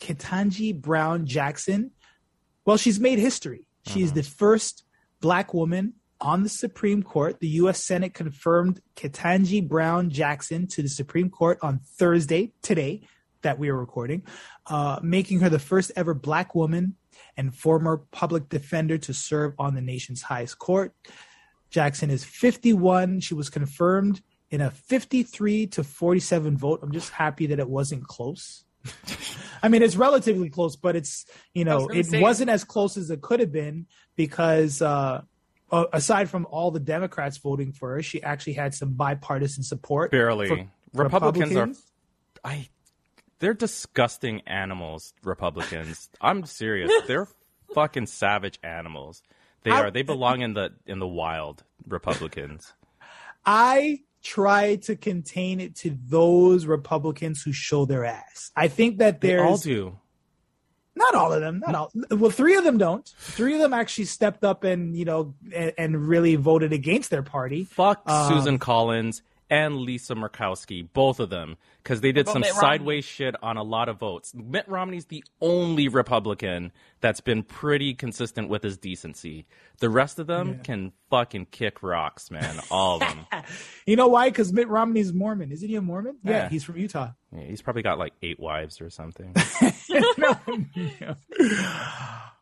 [0.00, 1.90] Ketanji Brown Jackson,
[2.64, 3.64] well, she's made history.
[3.86, 4.84] She's the first
[5.20, 7.40] black woman on the Supreme Court.
[7.40, 7.82] The U.S.
[7.82, 13.08] Senate confirmed Ketanji Brown Jackson to the Supreme Court on Thursday, today,
[13.40, 14.22] that we are recording,
[14.66, 16.96] uh, making her the first ever black woman
[17.36, 20.92] and former public defender to serve on the nation's highest court.
[21.70, 23.20] Jackson is 51.
[23.20, 26.80] She was confirmed in a 53 to 47 vote.
[26.82, 28.64] I'm just happy that it wasn't close.
[29.62, 32.64] I mean, it's relatively close, but it's you I was know it say- wasn't as
[32.64, 35.22] close as it could have been because uh,
[35.70, 40.10] uh, aside from all the Democrats voting for her, she actually had some bipartisan support.
[40.10, 40.48] Barely.
[40.48, 41.82] for Republicans, Republicans.
[42.44, 42.68] are I
[43.40, 46.08] they're disgusting animals, Republicans.
[46.20, 46.90] I'm serious.
[47.06, 47.28] They're
[47.74, 49.22] fucking savage animals.
[49.62, 49.90] They I- are.
[49.90, 52.72] They belong in the in the wild, Republicans.
[53.44, 58.50] I try to contain it to those Republicans who show their ass.
[58.56, 59.98] I think that They there's all do.
[60.96, 61.92] not all of them, not all.
[62.10, 63.06] Well, three of them don't.
[63.18, 67.22] Three of them actually stepped up and you know and, and really voted against their
[67.22, 67.64] party.
[67.64, 72.50] Fuck Um, Susan Collins and Lisa Murkowski, both of them, because they did some Mitt
[72.52, 72.60] Romney?
[72.60, 74.34] sideways shit on a lot of votes.
[74.34, 79.46] Mitt Romney's the only Republican that's been pretty consistent with his decency.
[79.80, 82.60] The rest of them can fucking kick rocks, man.
[82.70, 83.26] All of them.
[83.86, 84.28] You know why?
[84.28, 85.50] Because Mitt Romney's Mormon.
[85.50, 86.18] Isn't he a Mormon?
[86.22, 86.48] Yeah, Yeah.
[86.50, 87.12] he's from Utah.
[87.34, 89.34] Yeah, he's probably got like eight wives or something.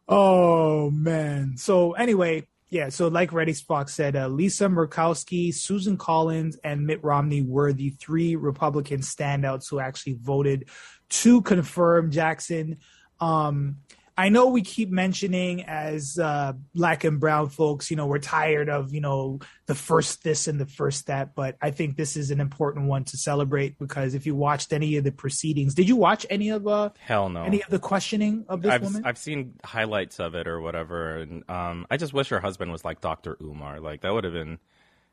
[0.08, 1.56] oh man.
[1.56, 2.88] So anyway, yeah.
[2.88, 7.90] So like Ready Fox said, uh, Lisa Murkowski, Susan Collins, and Mitt Romney were the
[7.90, 10.68] three Republican standouts who actually voted
[11.08, 12.78] to confirm Jackson.
[13.20, 13.76] Um,
[14.18, 18.70] I know we keep mentioning as uh, black and brown folks, you know, we're tired
[18.70, 22.30] of, you know, the first this and the first that, but I think this is
[22.30, 25.96] an important one to celebrate because if you watched any of the proceedings, did you
[25.96, 27.42] watch any of uh, Hell no.
[27.42, 29.02] any of the questioning of this I've woman?
[29.04, 32.84] I've seen highlights of it or whatever, and um, I just wish her husband was
[32.84, 33.36] like Dr.
[33.42, 33.80] Umar.
[33.80, 34.58] Like that would have been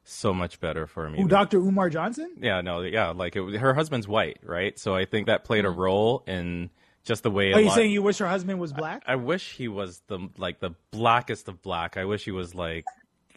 [0.05, 1.21] so much better for me.
[1.21, 1.57] Who, Dr.
[1.57, 2.35] Umar Johnson?
[2.39, 4.77] Yeah, no, yeah, like it, her husband's white, right?
[4.79, 6.69] So I think that played a role in
[7.03, 7.51] just the way.
[7.51, 9.03] a Are you lot- saying you wish her husband was black?
[9.05, 11.97] I wish he was the like the blackest of black.
[11.97, 12.85] I wish he was like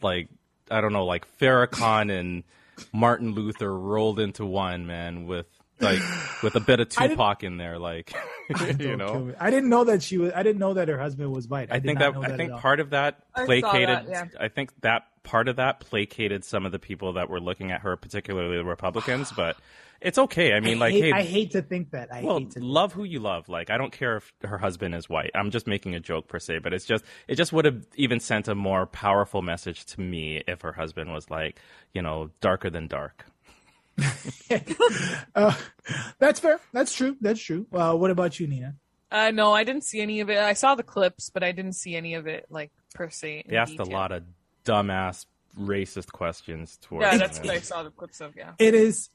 [0.03, 0.29] like
[0.71, 2.45] I don't know, like Farrakhan and
[2.93, 5.47] Martin Luther rolled into one, man, with
[5.81, 6.01] like
[6.43, 8.15] with a bit of Tupac in there, like
[8.79, 9.33] you know.
[9.39, 10.33] I didn't know that she was.
[10.35, 11.71] I didn't know that her husband was white.
[11.71, 13.89] I, I think not that, know I think part of that I placated.
[13.89, 14.25] that, yeah.
[14.41, 17.83] I think that part of that placated some of the people that were looking at
[17.83, 19.33] her, particularly the Republicans.
[19.37, 19.57] But
[20.01, 20.53] it's okay.
[20.55, 22.13] I mean, I like, hate, hey, I hate to think that.
[22.13, 22.65] I well, hate to.
[22.65, 23.49] love who you love.
[23.49, 25.31] Like, I don't care if her husband is white.
[25.35, 28.21] I'm just making a joke per se, but it's just it just would have even
[28.21, 31.61] sent a more powerful message to me if her husband was like,
[31.93, 33.27] you know, darker than dark.
[35.35, 35.55] Uh,
[36.19, 36.59] that's fair.
[36.73, 37.17] That's true.
[37.21, 37.67] That's true.
[37.71, 38.75] Uh, what about you, Nina?
[39.11, 40.39] Uh, no, I didn't see any of it.
[40.39, 43.45] I saw the clips, but I didn't see any of it, like per se.
[43.49, 44.23] They asked a lot of
[44.67, 45.25] dumbass
[45.59, 47.07] racist questions towards.
[47.07, 48.37] Yeah, that's and- what I saw the clips of.
[48.37, 48.53] Yeah.
[48.59, 49.09] It is.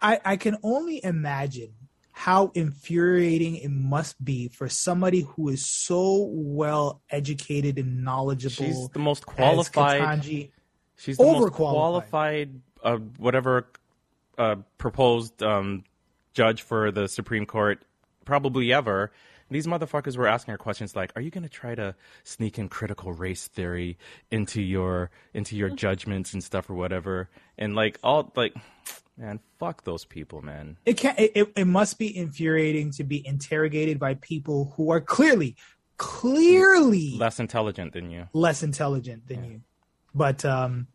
[0.00, 1.74] I I can only imagine
[2.12, 8.66] how infuriating it must be for somebody who is so well educated and knowledgeable.
[8.66, 10.00] She's the most qualified.
[10.00, 10.50] Ketanji.
[10.96, 11.56] She's the most Overqualified.
[11.56, 13.70] qualified, uh, whatever
[14.36, 15.84] uh, proposed um,
[16.34, 17.84] judge for the Supreme Court
[18.24, 19.12] probably ever.
[19.50, 22.68] These motherfuckers were asking her questions like, "Are you going to try to sneak in
[22.68, 23.98] critical race theory
[24.30, 28.54] into your into your judgments and stuff or whatever?" And like all like,
[29.16, 30.76] man, fuck those people, man.
[30.86, 35.00] it can it, it, it must be infuriating to be interrogated by people who are
[35.00, 35.56] clearly
[35.96, 38.28] clearly Less intelligent than you.
[38.32, 39.60] less intelligent than you
[40.14, 40.86] but um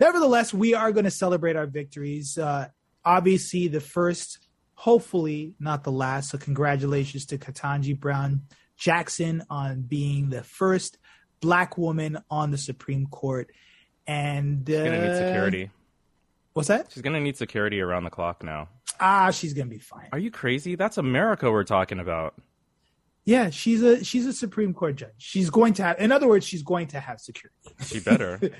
[0.00, 2.66] nevertheless we are going to celebrate our victories uh
[3.04, 4.38] obviously the first
[4.84, 8.40] hopefully not the last so congratulations to ketanji brown
[8.78, 10.96] jackson on being the first
[11.40, 13.50] black woman on the supreme court
[14.06, 15.70] and uh, She's gonna need security.
[16.54, 18.68] what's that She's gonna need security around the clock now.
[18.98, 20.76] ah she's gonna be fine Are you crazy?
[20.76, 22.34] That's America we're talking about.
[23.30, 25.14] Yeah, she's a she's a Supreme Court judge.
[25.18, 27.56] She's going to have, in other words, she's going to have security.
[27.86, 28.40] She better.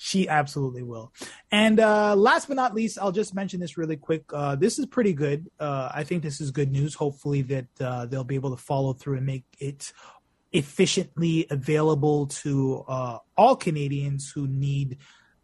[0.00, 1.12] She absolutely will.
[1.50, 4.22] And uh, last but not least, I'll just mention this really quick.
[4.32, 5.48] Uh, this is pretty good.
[5.58, 6.94] Uh, I think this is good news.
[6.94, 9.92] Hopefully, that uh, they'll be able to follow through and make it
[10.52, 14.98] efficiently available to uh, all Canadians who need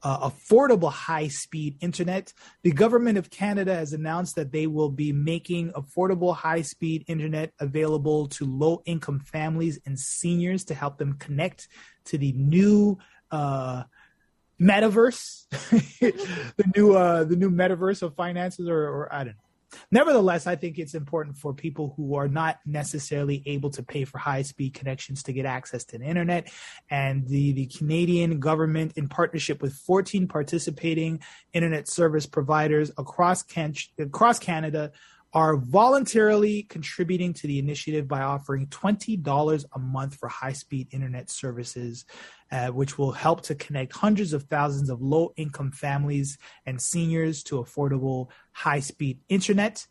[0.05, 2.33] uh, affordable high speed internet.
[2.63, 7.53] The government of Canada has announced that they will be making affordable high speed internet
[7.59, 11.69] available to low income families and seniors to help them connect
[12.05, 12.99] to the new
[13.31, 13.85] uh,
[14.61, 15.47] metaverse,
[16.01, 19.44] the new uh, the new metaverse of finances, or, or I don't know.
[19.91, 24.19] Nevertheless, I think it's important for people who are not necessarily able to pay for
[24.19, 26.53] high speed connections to get access to the internet.
[26.91, 31.21] And the, the Canadian government, in partnership with 14 participating
[31.53, 34.93] internet service providers across, Can- across Canada,
[35.35, 41.29] are voluntarily contributing to the initiative by offering $20 a month for high speed internet
[41.29, 42.05] services,
[42.53, 47.43] uh, which will help to connect hundreds of thousands of low income families and seniors
[47.43, 49.85] to affordable high speed internet.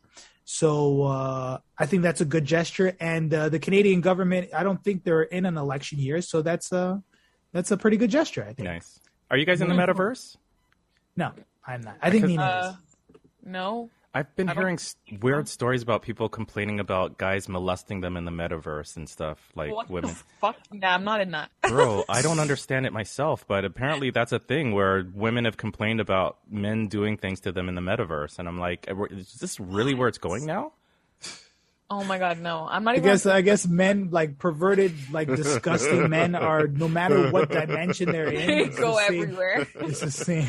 [0.46, 4.50] So uh, I think that's a good gesture, and uh, the Canadian government.
[4.54, 7.02] I don't think they're in an election year, so that's a
[7.54, 8.44] that's a pretty good gesture.
[8.44, 8.68] I think.
[8.68, 9.00] Nice.
[9.32, 10.36] Are you guys in the metaverse?
[11.16, 11.32] No,
[11.66, 11.96] I'm not.
[12.02, 13.18] I think Nina Uh, is.
[13.46, 13.90] no.
[14.16, 14.78] I've been hearing
[15.22, 19.72] weird stories about people complaining about guys molesting them in the metaverse and stuff, like
[19.72, 20.12] what women.
[20.12, 20.58] the fuck?
[20.72, 21.50] Nah, I'm not in that.
[21.68, 26.00] Bro, I don't understand it myself, but apparently that's a thing where women have complained
[26.00, 29.96] about men doing things to them in the metaverse, and I'm like, is this really
[29.96, 30.74] where it's going now?
[32.00, 32.68] Oh my god, no.
[32.70, 33.10] I'm not I even.
[33.10, 38.28] guess I guess men like perverted, like disgusting men are no matter what dimension they're
[38.30, 38.48] in.
[38.48, 39.68] they it's go the same- everywhere.
[39.76, 40.48] It's the same.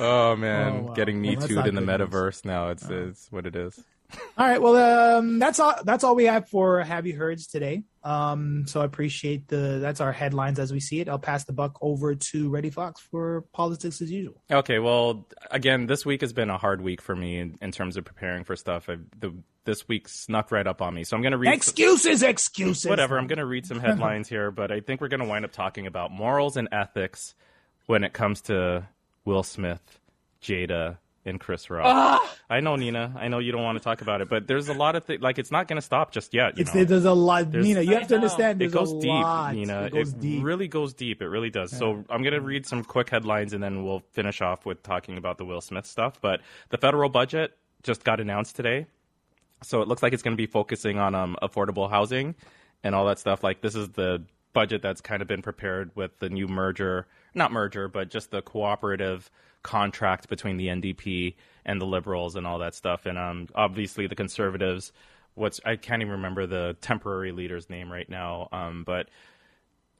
[0.00, 0.92] Oh man, Oh, wow.
[0.94, 2.08] getting Well, me that's too'd not in the good news.
[2.10, 2.70] metaverse now.
[2.70, 3.08] It's oh.
[3.08, 3.78] it's what it is.
[4.38, 5.74] All right, well, um, that's all.
[5.84, 7.82] That's all we have for Have You Heards today.
[8.02, 9.78] Um, so I appreciate the.
[9.80, 11.08] That's our headlines as we see it.
[11.08, 14.42] I'll pass the buck over to Ready Fox for politics as usual.
[14.50, 17.98] Okay, well, again, this week has been a hard week for me in, in terms
[17.98, 18.88] of preparing for stuff.
[18.88, 21.52] I, the this week snuck right up on me, so I'm gonna read.
[21.52, 22.88] Excuses, excuses.
[22.88, 23.18] whatever.
[23.18, 25.52] I'm going to read some headlines here, but I think we're going to wind up
[25.52, 27.34] talking about morals and ethics
[27.86, 28.88] when it comes to
[29.26, 30.00] Will Smith,
[30.40, 31.84] Jada, and Chris Rock.
[31.86, 33.14] Ah, I know, Nina.
[33.18, 35.20] I know you don't want to talk about it, but there's a lot of things.
[35.20, 36.56] Like, it's not going to stop just yet.
[36.56, 36.84] You It's know?
[36.84, 37.82] there's a lot, There's- Nina.
[37.82, 38.62] You have to understand.
[38.62, 39.54] it goes a deep, lot.
[39.54, 39.82] Nina.
[39.82, 40.42] It goes deep.
[40.42, 41.20] really goes deep.
[41.20, 41.70] It really does.
[41.76, 45.18] So I'm going to read some quick headlines and then we'll finish off with talking
[45.18, 46.20] about the Will Smith stuff.
[46.20, 48.86] But the federal budget just got announced today.
[49.62, 52.36] So it looks like it's going to be focusing on um, affordable housing
[52.84, 53.42] and all that stuff.
[53.42, 57.52] Like this is the budget that's kind of been prepared with the new merger, not
[57.52, 59.30] merger, but just the cooperative
[59.62, 61.34] contract between the NDP
[61.64, 63.06] and the Liberals and all that stuff.
[63.06, 64.92] And um, obviously the Conservatives.
[65.34, 68.48] What's I can't even remember the temporary leader's name right now.
[68.50, 69.08] Um, but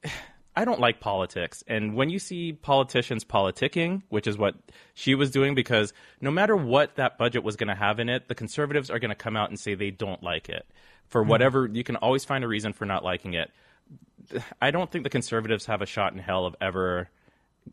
[0.55, 1.63] I don't like politics.
[1.67, 4.55] And when you see politicians politicking, which is what
[4.93, 8.27] she was doing, because no matter what that budget was going to have in it,
[8.27, 10.65] the conservatives are going to come out and say they don't like it.
[11.07, 13.51] For whatever, you can always find a reason for not liking it.
[14.61, 17.09] I don't think the conservatives have a shot in hell of ever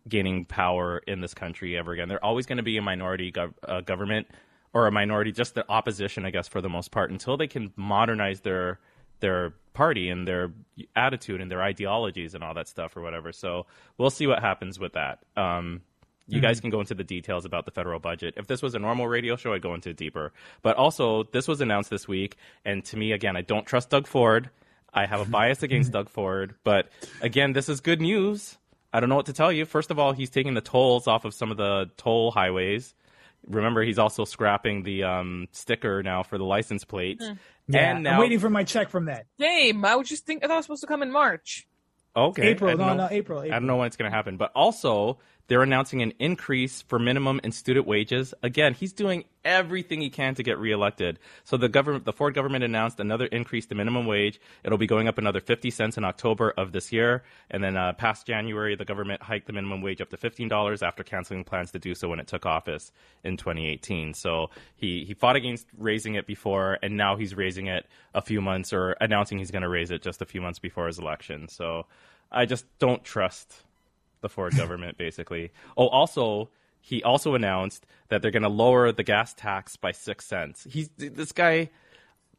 [0.09, 2.09] gaining power in this country ever again.
[2.09, 4.27] They're always going to be a minority gov- uh, government
[4.73, 7.73] or a minority, just the opposition, I guess, for the most part, until they can
[7.77, 8.79] modernize their
[9.21, 10.53] their party and their
[10.95, 13.33] attitude and their ideologies and all that stuff or whatever.
[13.33, 15.21] So we'll see what happens with that.
[15.37, 15.81] Um,
[16.29, 18.35] you guys can go into the details about the federal budget.
[18.37, 20.33] If this was a normal radio show, I'd go into it deeper.
[20.61, 24.07] But also, this was announced this week, and to me, again, I don't trust Doug
[24.07, 24.51] Ford.
[24.97, 26.89] I have a bias against Doug Ford, but
[27.21, 28.57] again, this is good news.
[28.93, 29.67] I don't know what to tell you.
[29.67, 32.95] First of all, he's taking the tolls off of some of the toll highways.
[33.47, 37.23] Remember, he's also scrapping the um, sticker now for the license plates.
[37.69, 39.27] Yeah, and now, I'm waiting for my check from that.
[39.39, 39.85] Game.
[39.85, 41.67] I was just think I thought it was supposed to come in March.
[42.17, 43.41] okay, April, no, know- no, April.
[43.41, 46.99] I don't know when it's going to happen, but also they're announcing an increase for
[46.99, 48.35] minimum and student wages.
[48.43, 51.21] Again, he's doing everything he can to get reelected.
[51.45, 54.41] So the government, the Ford government announced another increase to minimum wage.
[54.65, 57.23] It'll be going up another 50 cents in October of this year.
[57.49, 61.05] And then uh, past January, the government hiked the minimum wage up to $15 after
[61.05, 62.91] canceling plans to do so when it took office
[63.23, 64.15] in 2018.
[64.15, 68.41] So he, he fought against raising it before, and now he's raising it a few
[68.41, 71.49] months or announcing he's going to raise it just a few months before his election.
[71.49, 71.87] So
[72.33, 73.63] I just don't trust
[74.21, 75.51] the Ford government, basically.
[75.77, 76.51] Oh, also,
[76.81, 80.67] he also announced that they're going to lower the gas tax by six cents.
[80.69, 81.71] He's this guy.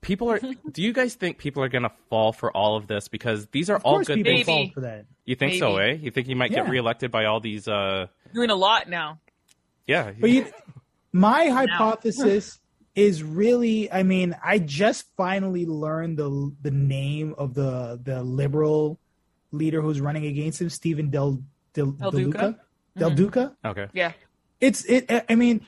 [0.02, 0.40] People are.
[0.72, 3.08] do you guys think people are going to fall for all of this?
[3.08, 4.46] Because these are Of all good people things.
[4.46, 5.06] Fall for that.
[5.26, 5.94] You think so, eh?
[5.94, 6.72] You think he might get Yeah.
[6.72, 7.68] reelected by all these?
[7.68, 9.20] uh Doing a lot now.
[9.88, 10.12] Yeah.
[10.20, 10.46] But you,
[11.12, 12.60] my hypothesis
[12.96, 19.00] is really, I mean, I just finally learned the the name of the the liberal
[19.52, 21.42] leader who's running against him, Steven Del
[21.78, 22.48] Del, Del Del Duca?
[22.48, 22.66] Duca.
[22.96, 23.16] Del Mhm.
[23.16, 23.56] Duca.
[23.63, 23.88] okay.
[23.94, 24.13] Yeah.
[24.60, 25.06] It's it.
[25.30, 25.62] I mean,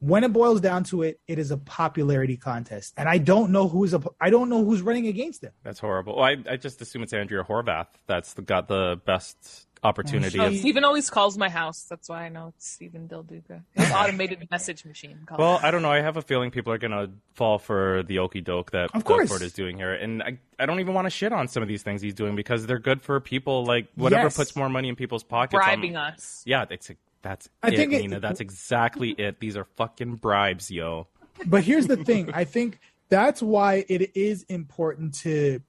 [0.00, 3.68] when it boils down to it, it is a popularity contest, and I don't know
[3.68, 4.02] who's a.
[4.20, 5.52] I don't know who's running against him.
[5.62, 6.16] That's horrible.
[6.16, 7.86] Well, I I just assume it's Andrea Horwath.
[8.06, 10.38] That's the, got the best opportunity.
[10.38, 11.84] Oh, of- Steven always calls my house.
[11.88, 13.62] That's why I know it's Steven Del Duca.
[13.72, 15.20] His automated message machine.
[15.26, 15.90] calls Well, I don't know.
[15.90, 19.04] I have a feeling people are going to fall for the okey doke that Of
[19.04, 19.30] course.
[19.30, 19.94] Ford is doing here.
[19.94, 22.36] And I, I don't even want to shit on some of these things he's doing
[22.36, 23.64] because they're good for people.
[23.64, 24.36] Like, whatever Yes.
[24.36, 25.62] puts more money in people's pockets.
[25.64, 26.42] I'm- bribing us.
[26.44, 26.90] Yeah, that's,
[27.22, 28.20] that's I it, think it- Nina.
[28.20, 29.40] That's exactly it.
[29.40, 31.08] These are fucking bribes, yo.
[31.46, 32.30] But here's the thing.
[32.34, 35.60] I think that's why it is important to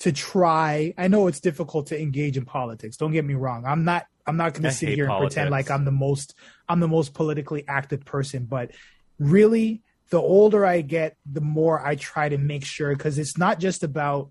[0.00, 0.94] to try.
[0.96, 2.96] I know it's difficult to engage in politics.
[2.96, 3.64] Don't get me wrong.
[3.66, 6.34] I'm not I'm not going to sit here and pretend like I'm the most
[6.68, 8.70] I'm the most politically active person, but
[9.18, 13.58] really the older I get, the more I try to make sure because it's not
[13.58, 14.30] just about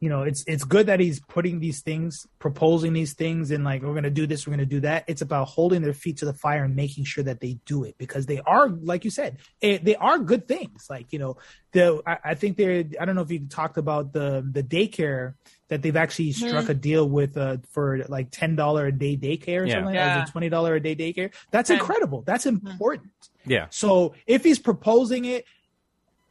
[0.00, 3.82] you know it's it's good that he's putting these things proposing these things and like
[3.82, 6.18] we're going to do this we're going to do that it's about holding their feet
[6.18, 9.10] to the fire and making sure that they do it because they are like you
[9.10, 11.36] said it, they are good things like you know
[11.72, 15.34] the I, I think they're i don't know if you talked about the the daycare
[15.68, 16.68] that they've actually struck Mhm.
[16.70, 19.72] a deal with uh for like ten dollar a day daycare or Yeah.
[19.74, 20.14] something like Yeah.
[20.14, 20.22] that.
[20.22, 21.32] Is it twenty dollar a day daycare?
[21.50, 21.78] That's 10.
[21.78, 22.22] incredible.
[22.22, 23.10] That's important.
[23.44, 23.66] Yeah.
[23.70, 25.44] So if he's proposing it,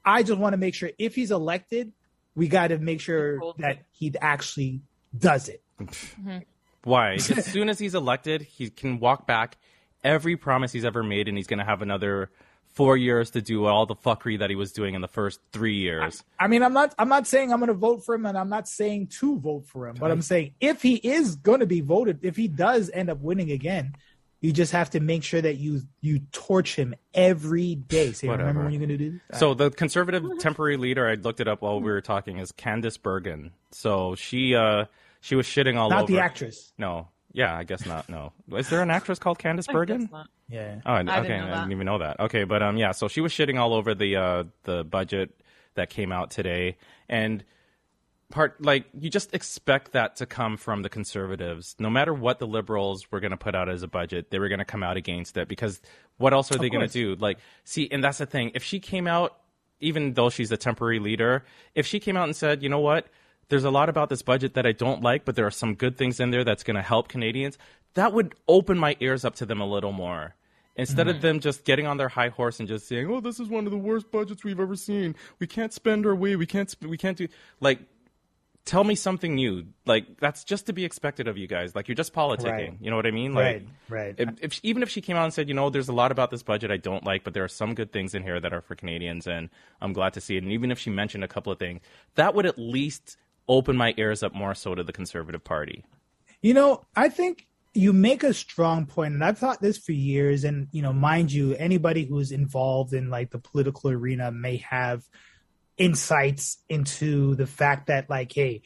[0.06, 1.92] I just want to make sure if he's elected,
[2.38, 4.82] we got to make sure that he actually
[5.18, 5.64] does it.
[5.82, 6.38] Mm-hmm.
[6.84, 7.14] Why?
[7.16, 9.58] As soon as he's elected, he can walk back
[10.04, 12.30] every promise he's ever made, and he's going to have another
[12.76, 15.78] four years to do all the fuckery that he was doing in the first three
[15.78, 16.24] years.
[16.40, 18.50] I mean, I'm not I'm not saying I'm going to vote for him, and I'm
[18.50, 21.82] not saying to vote for him, but I'm saying if he is going to be
[21.82, 23.96] voted, if he does end up winning again,
[24.40, 28.12] you just have to make sure that you you torch him every day.
[28.12, 28.48] Say, Whatever.
[28.48, 29.40] remember when you're going to do this?
[29.40, 33.02] So the conservative temporary leader, I looked it up while we were talking, is Candice
[33.02, 33.52] Bergen.
[33.72, 34.86] So she uh
[35.22, 36.14] she was shitting all not over.
[36.14, 36.72] the actress.
[36.78, 38.10] No, yeah, I guess not.
[38.10, 40.02] No, is there an actress called Candice I Bergen?
[40.02, 40.30] guess not.
[40.50, 40.80] Yeah.
[40.86, 42.20] Oh, I, didn't okay, know I didn't even know that.
[42.20, 45.32] Okay, but um, yeah, so she was shitting all over the uh the budget
[45.74, 46.78] that came out today,
[47.10, 47.44] and
[48.30, 51.76] part like you just expect that to come from the conservatives.
[51.80, 54.50] No matter what the liberals were going to put out as a budget, they were
[54.50, 55.82] going to come out against it because
[56.18, 57.16] what else are they going to do?
[57.16, 58.52] Like, see, and that's the thing.
[58.54, 59.38] If she came out,
[59.80, 63.08] even though she's a temporary leader, if she came out and said, you know what?
[63.50, 65.98] There's a lot about this budget that I don't like, but there are some good
[65.98, 67.58] things in there that's going to help Canadians.
[67.94, 70.36] That would open my ears up to them a little more.
[70.76, 71.22] Instead of mm-hmm.
[71.22, 73.72] them just getting on their high horse and just saying, "Oh, this is one of
[73.72, 75.16] the worst budgets we've ever seen.
[75.40, 76.36] We can't spend our way.
[76.36, 76.70] We can't.
[76.70, 77.28] Sp- we can't do."
[77.60, 77.80] Like,
[78.68, 79.66] tell me something new.
[79.86, 81.76] Like that's just to be expected of you guys.
[81.76, 82.44] Like you're just politicking.
[82.44, 82.78] Right.
[82.80, 83.34] You know what I mean?
[83.34, 84.16] Right, Like, right.
[84.18, 86.30] If, if even if she came out and said, you know, there's a lot about
[86.30, 88.62] this budget I don't like, but there are some good things in here that are
[88.62, 89.50] for Canadians, and
[89.82, 90.44] I'm glad to see it.
[90.44, 91.82] And even if she mentioned a couple of things,
[92.16, 95.86] that would at least open my ears up more so to the Conservative Party.
[96.42, 100.44] You know, I think you make a strong point, and I've thought this for years.
[100.44, 105.08] And you know, mind you, anybody who's involved in like the political arena may have
[105.78, 108.62] insights into the fact that, like, hey,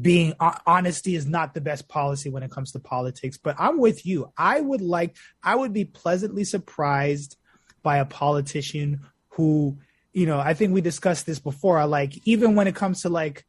[0.00, 0.34] being
[0.66, 3.36] honesty is not the best policy when it comes to politics.
[3.36, 4.32] But I'm with you.
[4.36, 7.36] I would like, I would be pleasantly surprised
[7.82, 9.00] by a politician
[9.30, 9.78] who,
[10.12, 11.84] you know, I think we discussed this before.
[11.86, 13.44] Like, even when it comes to like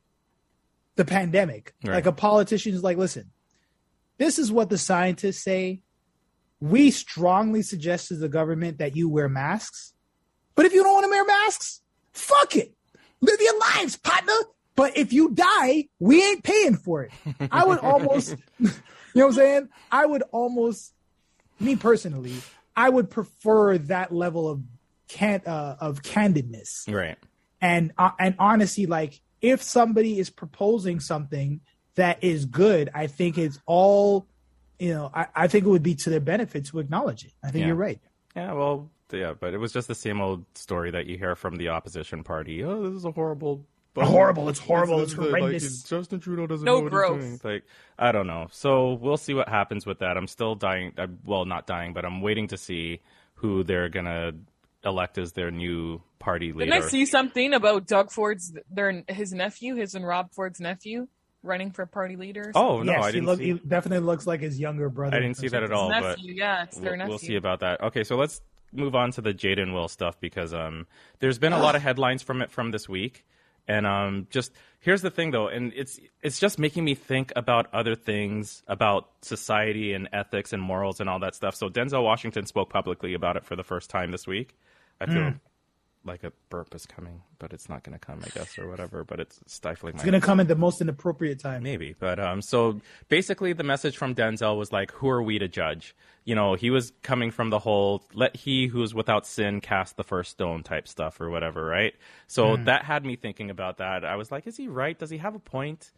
[0.95, 1.93] the pandemic, Right.
[1.93, 3.31] like a politician is like, listen,
[4.17, 5.81] this is what the scientists say.
[6.59, 9.93] We strongly suggest to the government that you wear masks.
[10.55, 11.81] But if you don't want to wear masks,
[12.13, 12.73] fuck it.
[13.23, 14.33] Live your lives, partner.
[14.75, 17.11] But if you die, we ain't paying for it.
[17.51, 18.71] I would almost, you know
[19.13, 19.69] what I'm saying?
[19.91, 20.93] I would almost,
[21.59, 22.35] me personally,
[22.75, 24.61] I would prefer that level of
[25.07, 27.17] can uh, of candidness Right.
[27.61, 31.59] and uh, and honesty like if somebody is proposing something
[31.95, 34.25] that is good i think it's all
[34.79, 37.51] you know i, I think it would be to their benefit to acknowledge it i
[37.51, 37.67] think Yeah.
[37.67, 37.99] you're right
[38.35, 41.55] Yeah, well, yeah, but it was just the same old story that you hear from
[41.57, 42.63] the opposition party.
[42.63, 43.65] Oh, this is a horrible.
[43.93, 44.11] budget.
[44.11, 45.63] Horrible, it's horrible, This it's is the- horrendous.
[45.83, 47.21] Like, Justin Trudeau doesn't No know what growth.
[47.21, 47.53] he's doing.
[47.55, 47.63] Like,
[47.99, 48.47] I don't know.
[48.51, 50.17] So we'll see what happens with that.
[50.17, 50.93] I'm still dying.
[50.97, 53.01] uh, Well, not dying, but I'm waiting to see
[53.35, 54.31] who they're gonna
[54.85, 56.71] elect as their new party leader.
[56.71, 61.07] Didn't I see something about Doug Ford's their his nephew, his and Rob Ford's nephew,
[61.43, 62.51] running for party leader?
[62.55, 63.45] Oh no, yes I he, didn't look, see.
[63.45, 65.89] he definitely looks like his younger brother I didn't see that at all.
[65.91, 66.25] something?
[66.25, 67.09] but- yeah, it's their we'll, nephew.
[67.09, 67.81] we'll see about that.
[67.81, 68.41] Okay, so let's
[68.73, 70.87] move on to the Jaden Will stuff because um,
[71.19, 73.25] there's been a lot of headlines from it from this week,
[73.67, 77.67] and um, just here's the thing though, and it's it's just making me think about
[77.73, 81.55] other things about society and ethics and morals and all that stuff.
[81.55, 84.57] So Denzel Washington spoke publicly about it for the first time this week.
[84.99, 85.39] I feel Mm.
[86.05, 89.03] Like a burp is coming, but it's not going to come, I guess, or whatever.
[89.03, 89.95] But it's stifling.
[89.95, 93.63] it's going to come at the most inappropriate time Maybe, but um, so basically, the
[93.63, 95.95] message from Denzel was like, "Who are we to judge?"
[96.25, 99.97] You know, he was coming from the whole "Let he who is without sin cast
[99.97, 101.93] the first stone" type stuff or whatever, right?
[102.27, 104.03] So that had me thinking about that.
[104.03, 104.97] I was like, "Is he right?
[104.97, 105.91] Does he have a point?"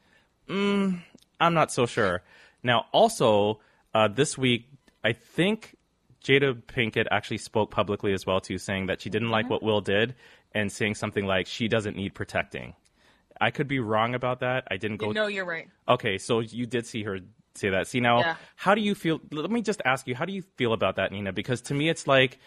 [0.47, 1.01] Mm,
[1.39, 2.21] I'm not so sure.
[2.61, 3.59] Now, also
[3.93, 4.67] uh, this week,
[5.03, 5.74] I think
[6.25, 9.53] Jada Pinkett actually spoke publicly as well too, saying that she didn't like mm-hmm.
[9.53, 10.15] what Will did
[10.53, 12.73] and saying something like she doesn't need protecting.
[13.39, 14.67] I could be wrong about that.
[14.71, 15.11] I didn't go.
[15.11, 15.67] no, you're right.
[15.87, 17.19] Okay, so you did see her
[17.53, 17.87] say that.
[17.87, 18.35] See now, Yeah.
[18.55, 19.19] how do you feel?
[19.31, 21.31] Let me just ask you, how do you feel about that, Nina?
[21.31, 22.39] Because to me, it's like,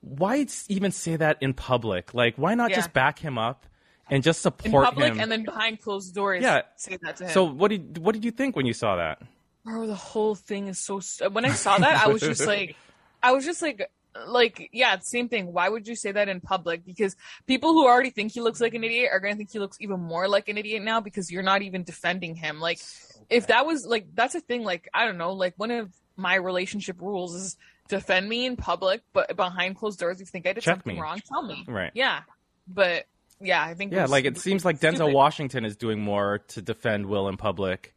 [0.00, 2.14] why even say that in public?
[2.14, 2.76] Like, why not Yeah.
[2.76, 3.66] just back him up
[4.08, 4.74] and just support him?
[4.74, 5.20] In public him?
[5.20, 6.42] and then behind closed doors.
[6.42, 6.62] Yeah.
[6.76, 7.30] say that to him.
[7.30, 9.20] so what did what did you think when you saw that?
[9.64, 11.00] Bro, the whole thing is so.
[11.00, 12.76] St- when I saw that, I was just like,
[13.22, 13.90] I was just like,
[14.26, 17.14] like yeah same thing why would you say that in public because
[17.46, 19.76] people who already think he looks like an idiot are going to think he looks
[19.78, 22.80] even more like an idiot now because you're not even defending him like
[23.28, 26.34] if that was like that's a thing like i don't know like one of my
[26.34, 27.58] relationship rules is
[27.90, 30.96] defend me in public but behind closed doors if you think i did Check something
[30.96, 31.02] me.
[31.02, 31.90] wrong tell me Right.
[31.92, 32.20] yeah
[32.66, 33.04] but
[33.38, 35.14] yeah i think Yeah, like it seems like Denzel stupid.
[35.14, 37.94] Washington is doing more to defend Will in public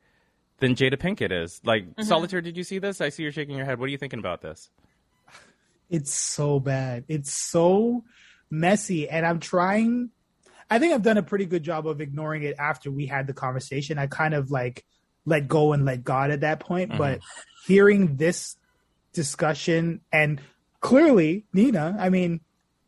[0.60, 1.62] than Jada Pinkett is.
[1.64, 2.04] Like Mm-hmm.
[2.04, 3.00] Solitaire, did you see this?
[3.00, 3.80] I see you're shaking your head.
[3.80, 4.70] What are you thinking about this?
[5.90, 7.06] It's so bad.
[7.08, 8.04] It's so
[8.50, 9.10] messy.
[9.10, 10.10] And I'm trying,
[10.70, 13.34] I think I've done a pretty good job of ignoring it after we had the
[13.34, 13.98] conversation.
[13.98, 14.86] I kind of like
[15.26, 16.98] let go and let God at that point.
[16.98, 17.74] But mm-hmm.
[17.74, 18.56] hearing this
[19.14, 20.42] discussion and
[20.80, 22.42] clearly, Nina, I mean,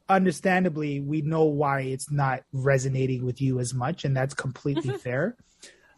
[0.08, 4.06] understandably, we know why it's not resonating with you as much.
[4.06, 4.98] And that's completely mm-hmm.
[4.98, 5.36] fair.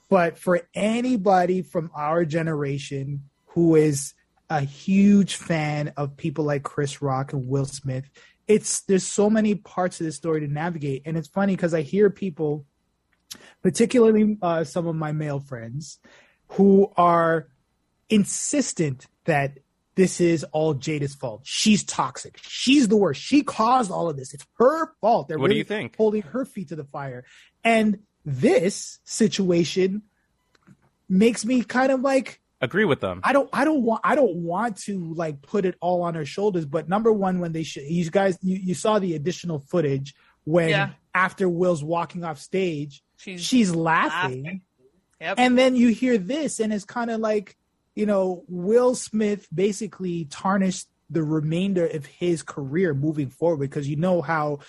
[0.09, 4.13] But for anybody from our generation who is
[4.53, 8.07] a huge fan of people like Chris Rock and Will Smith,
[8.47, 11.01] it's there's so many parts of this story to navigate.
[11.05, 12.65] And it's funny because I hear people,
[13.63, 15.97] particularly uh, some of my male friends,
[16.49, 17.47] who are
[18.09, 19.57] insistent that
[19.95, 21.41] this is all Jada's fault.
[21.45, 22.39] She's toxic.
[22.43, 23.21] She's the worst.
[23.21, 24.35] She caused all of this.
[24.35, 25.27] It's her fault.
[25.27, 25.95] They're What do you think?
[25.97, 27.25] Holding her feet to the fire.
[27.63, 30.03] And this situation
[31.09, 33.19] makes me kind of like Agree with them.
[33.25, 36.25] I don't I don't want I don't want to like put it all on her
[36.25, 36.65] shoulders.
[36.65, 40.69] But number one, when they sh- you guys you, you saw the additional footage when
[40.69, 40.89] Yeah.
[41.13, 44.43] after Will's walking off stage, she's, she's laughing.
[44.43, 44.61] laughing.
[45.19, 47.57] yep And then you hear this, and it's kind of like,
[47.95, 53.97] you know, Will Smith basically tarnished the remainder of his career moving forward because you
[53.97, 54.59] know how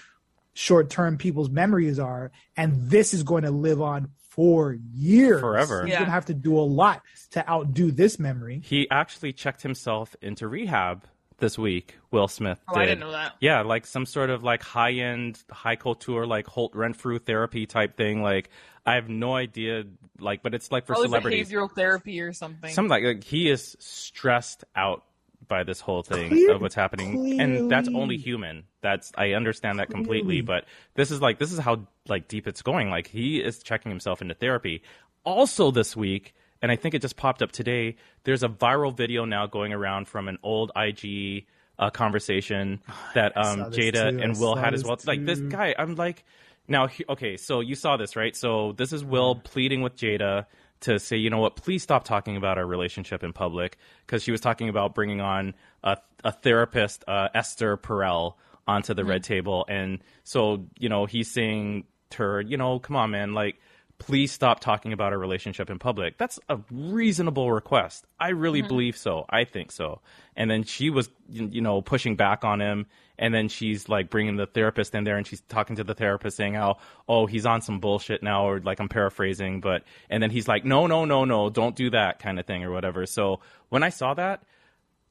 [0.53, 2.33] short term people's memories are.
[2.57, 5.41] And this is going to live on for years.
[5.41, 5.85] Forever.
[5.85, 5.99] He's Yeah.
[6.01, 8.61] going to have to do a lot to outdo this memory.
[8.65, 11.05] He actually checked himself into rehab
[11.39, 11.97] this week.
[12.11, 12.81] Will Smith oh did.
[12.81, 16.47] i didn't know that Yeah, like some sort of like high end, high couture, like
[16.47, 18.23] Holt Renfrew therapy type thing.
[18.23, 18.51] Like
[18.87, 19.85] I have no idea,
[20.19, 21.49] like, but it's like for oh, Probably celebrities.
[21.51, 25.05] behavioral therapy or something Something like, like he is stressed out
[25.49, 28.65] by this whole thing Clear- of what's happening, and that's only human.
[28.81, 30.65] That's I understand that completely, but
[30.95, 32.91] this is like this is how like deep it's going.
[32.91, 34.83] Like he is checking himself into therapy.
[35.25, 37.97] Also this week, and I think it just popped up today.
[38.25, 41.47] There's a viral video now going around from an old IG
[41.79, 42.81] uh, conversation
[43.15, 44.23] that um, Jada too.
[44.23, 44.99] And Will had as well.
[45.07, 46.25] Like this guy, I'm like,
[46.69, 48.35] now okay, so you saw this right?
[48.35, 50.47] So this is Will pleading with Jada
[50.85, 53.77] to say, you know what, please stop talking about our relationship in public.
[54.07, 58.35] Because she was talking about bringing on a, a therapist, uh, Esther Perel,
[58.67, 62.97] onto the red table, and so you know he's saying to her, you know, come
[62.97, 63.57] on, man, like.
[63.99, 66.19] Please stop talking about our relationship in public.
[66.19, 68.07] That's a reasonable request.
[68.19, 68.69] I really mm-hmm.
[68.69, 69.25] believe so.
[69.31, 70.01] I think so.
[70.37, 72.87] And then she was, you you know, pushing back on him.
[73.17, 76.37] And then she's like bringing the therapist in there and she's talking to the therapist
[76.37, 76.79] saying how,
[77.09, 80.65] oh, he's on some bullshit now, or like I'm paraphrasing, but, and then he's like,
[80.65, 83.07] no, no, no, no, don't do that kind of thing or whatever.
[83.07, 83.39] So
[83.69, 84.43] when I saw that,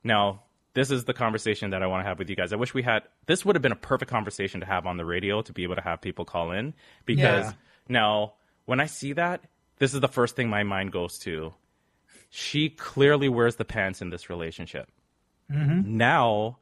[0.03, 0.41] now
[0.73, 2.51] this is the conversation that I want to have with you guys.
[2.51, 5.05] I wish we had, this would have been a perfect conversation to have on the
[5.05, 6.73] radio to be able to have people call in
[7.05, 7.53] because Yeah.
[7.88, 8.34] now
[8.66, 9.41] when I see that,
[9.80, 11.53] this is the first thing my mind goes to.
[12.30, 14.89] She clearly wears the pants in this relationship.
[15.51, 15.97] Mm-hmm.
[15.97, 16.59] Now,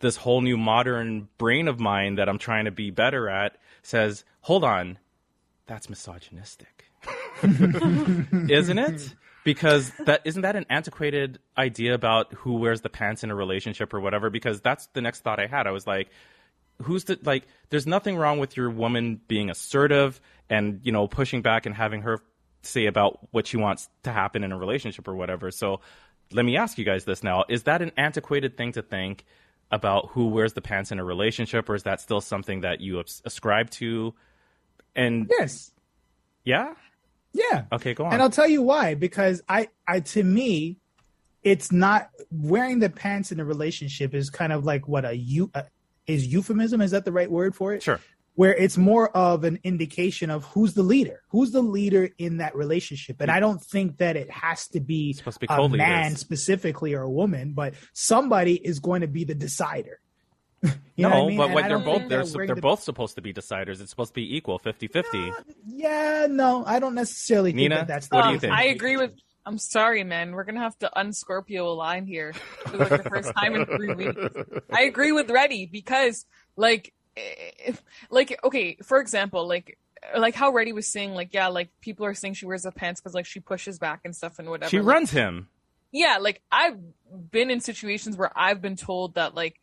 [0.00, 4.24] this whole new modern brain of mine that I'm trying to be better at says,
[4.40, 4.98] hold on,
[5.66, 6.84] that's misogynistic.
[7.42, 9.14] isn't it?
[9.44, 13.94] Because that isn't that an antiquated idea about who wears the pants in a relationship
[13.94, 14.28] or whatever?
[14.28, 15.68] Because that's the next thought I had.
[15.68, 16.08] I was like,
[16.82, 20.20] who's the like there's nothing wrong with your woman being assertive
[20.50, 22.20] and you know pushing back and having her
[22.62, 25.80] say about what she wants to happen in a relationship or whatever so
[26.32, 29.24] let me ask you guys this now is that an antiquated thing to think
[29.70, 33.02] about who wears the pants in a relationship or is that still something that you
[33.24, 34.12] ascribe to
[34.94, 35.70] and Yes.
[36.44, 36.74] yeah
[37.32, 37.64] Yeah.
[37.72, 38.94] okay go on And I'll tell you why.
[38.94, 40.78] Because I, I, to me,
[41.42, 45.50] it's not wearing the pants in a relationship is kind of like what a you
[45.54, 45.62] uh,
[46.06, 46.80] is euphemism.
[46.80, 47.82] Is that the right word for it?
[47.82, 48.00] sure
[48.34, 52.54] Where it's more of an indication of who's the leader, who's the leader in that
[52.54, 53.20] relationship.
[53.20, 55.78] And I don't think that it has to be, supposed to be a co-leaders.
[55.78, 60.00] man specifically or a woman, but somebody is going to be the decider.
[60.98, 61.36] You no know what I mean?
[61.36, 63.34] but And what they're don't both think they're, that they're the- both supposed to be
[63.34, 67.74] deciders it's supposed to be equal 50-50 uh, Yeah, no, I don't necessarily think Nina,
[67.76, 68.54] that that's the what do you think?
[68.54, 69.12] I agree with.
[69.46, 70.32] I'm sorry, man.
[70.32, 73.94] We're gonna have to unscorpio a line here for like the first time in three
[73.94, 74.20] weeks.
[74.72, 76.26] I agree with Ready because,
[76.56, 79.78] like, if, like okay, for example, like
[80.18, 83.00] like how Ready was saying, like yeah, like people are saying she wears the pants
[83.00, 84.68] because like she pushes back and stuff and whatever.
[84.68, 85.48] she Like, runs him
[85.96, 86.78] yeah, like I've
[87.30, 89.58] been in situations where I've been told that like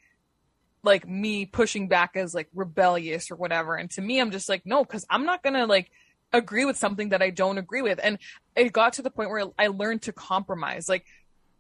[0.82, 3.76] like me pushing back as like rebellious or whatever.
[3.76, 5.92] And to me, I'm just like, no, because I'm not gonna like
[6.34, 8.00] agree with something that I don't agree with.
[8.02, 8.18] And
[8.56, 10.90] it got to the point where I learned to compromise.
[10.90, 11.06] Like,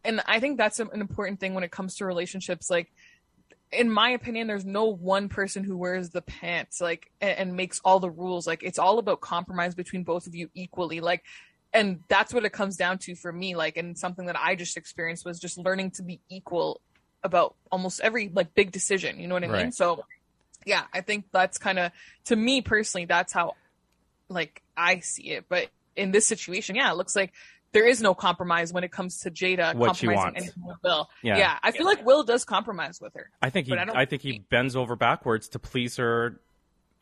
[0.03, 2.69] and I think that's an important thing when it comes to relationships.
[2.69, 2.91] Like,
[3.71, 7.80] in my opinion, there's no one person who wears the pants, like, and, and makes
[7.86, 8.45] all the rules.
[8.45, 10.99] Like, it's all about compromise between both of you equally.
[10.99, 11.24] Like,
[11.71, 13.55] and that's what it comes down to for me.
[13.55, 16.82] Like, and something that I just experienced was just learning to be equal
[17.24, 19.19] about almost every like big decision.
[19.19, 19.63] You know what I Right.
[19.63, 19.71] mean?
[19.71, 20.03] So,
[20.65, 21.91] yeah, I think that's kind of
[22.26, 23.55] to me personally, that's how
[24.30, 25.45] like I see it.
[25.49, 27.34] But in this situation, yeah, it looks like
[27.71, 31.09] there is no compromise when it comes to Jada What compromising anything with Will.
[31.21, 31.38] Yeah.
[31.38, 31.57] Yeah.
[31.61, 33.30] I feel like Will does compromise with her.
[33.41, 36.39] I think he I I, think he bends over backwards to please her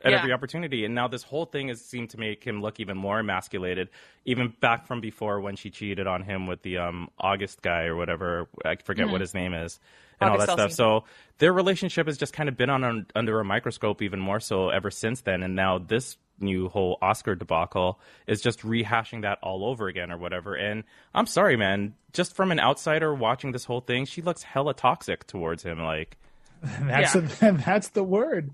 [0.03, 0.19] at Yeah.
[0.19, 0.85] every opportunity.
[0.85, 3.89] And now this whole thing has seemed to make him look even more emasculated,
[4.25, 7.95] even back from before when she cheated on him with the um August guy or
[7.95, 8.47] whatever.
[8.65, 9.79] I forget what his name is.
[10.21, 10.33] And Mm-hmm.
[10.35, 11.03] August all that stuff.
[11.03, 11.03] So
[11.39, 14.69] their relationship has just kind of been on, on under a microscope even more so
[14.69, 15.41] ever since then.
[15.43, 20.17] And now this new whole Oscar debacle is just rehashing that all over again or
[20.17, 20.55] whatever.
[20.55, 20.83] And
[21.13, 21.93] I'm sorry, man.
[22.13, 25.79] Just from an outsider watching this whole thing, she looks hella toxic towards him.
[25.79, 26.17] Like,
[26.61, 27.51] That's Yeah.
[27.65, 28.51] that's the word.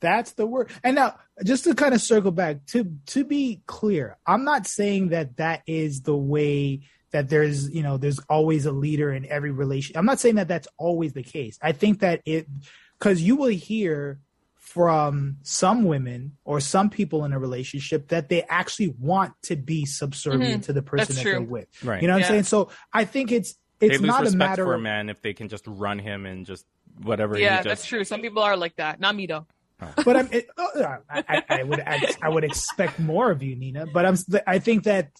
[0.00, 0.70] That's the word.
[0.82, 5.10] And now, just to kind of circle back to to be clear, I'm not saying
[5.10, 6.80] that that is the way
[7.12, 9.96] that there's you know there's always a leader in every relation.
[9.96, 11.58] I'm not saying that that's always the case.
[11.60, 12.46] I think that it
[12.98, 14.20] because you will hear
[14.74, 19.84] from some women or some people in a relationship that they actually want to be
[19.84, 20.66] subservient Mhm.
[20.66, 21.32] to the person That's that true.
[21.32, 21.66] they're with.
[21.84, 22.00] right.
[22.00, 22.26] You know what Yeah.
[22.26, 22.42] I'm saying?
[22.44, 25.32] So I think it's they it's lose not a matter for a man if they
[25.32, 26.66] can just run him and just
[27.02, 27.36] whatever.
[27.38, 28.04] Yeah, just, that's true.
[28.04, 29.00] Some people are like that.
[29.00, 29.46] Not me though.
[30.04, 33.56] but I'm, it, uh, I, I, I would I, I would expect more of you,
[33.56, 33.86] Nina.
[33.92, 34.16] But I'm
[34.46, 35.10] I think that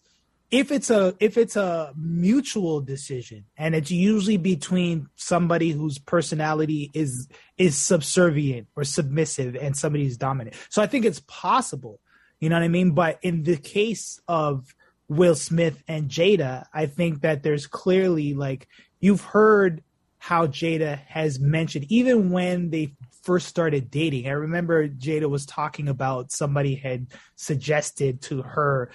[0.51, 6.90] if it's a if it's a mutual decision and it's usually between somebody whose personality
[6.92, 12.01] is is subservient or submissive and somebody who's dominant, so I think it's possible.
[12.40, 12.92] You know what I mean?
[12.92, 14.74] But in the case of
[15.09, 18.66] Will Smith and Jada, I think that there's clearly like
[18.98, 19.82] you've heard
[20.18, 24.26] how Jada has mentioned, even when they first started dating.
[24.26, 28.90] I remember Jada was talking about somebody had suggested to her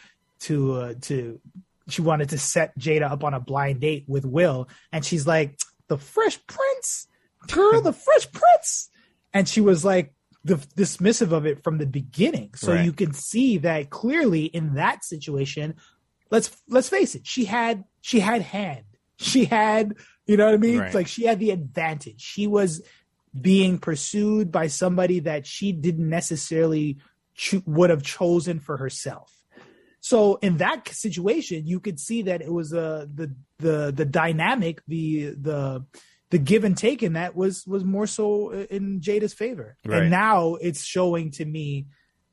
[0.46, 1.39] to uh, to
[1.88, 5.60] she wanted to set Jada up on a blind date with Will, and she's like,
[5.88, 7.08] "The Fresh Prince,
[7.52, 8.89] girl, the Fresh Prince,"
[9.34, 12.52] and she was like the, dismissive of it from the beginning.
[12.56, 12.86] So Right.
[12.86, 15.76] you can see that clearly in that situation.
[16.32, 18.86] Let's let's face it, she had she had hand,
[19.18, 19.93] she had
[20.26, 20.80] you know what I mean.
[20.80, 20.93] Right.
[20.93, 22.22] Like she had the advantage.
[22.22, 22.82] She was
[23.39, 26.98] being pursued by somebody that she didn't necessarily
[27.36, 29.32] cho- would have chosen for herself.
[30.06, 34.84] So in that situation, you could see that it was uh, the the the dynamic,
[34.88, 35.84] the the
[36.30, 39.78] the give and take in that was was more so in Jada's favor.
[39.84, 40.03] Right.
[40.03, 41.88] And now it's showing to me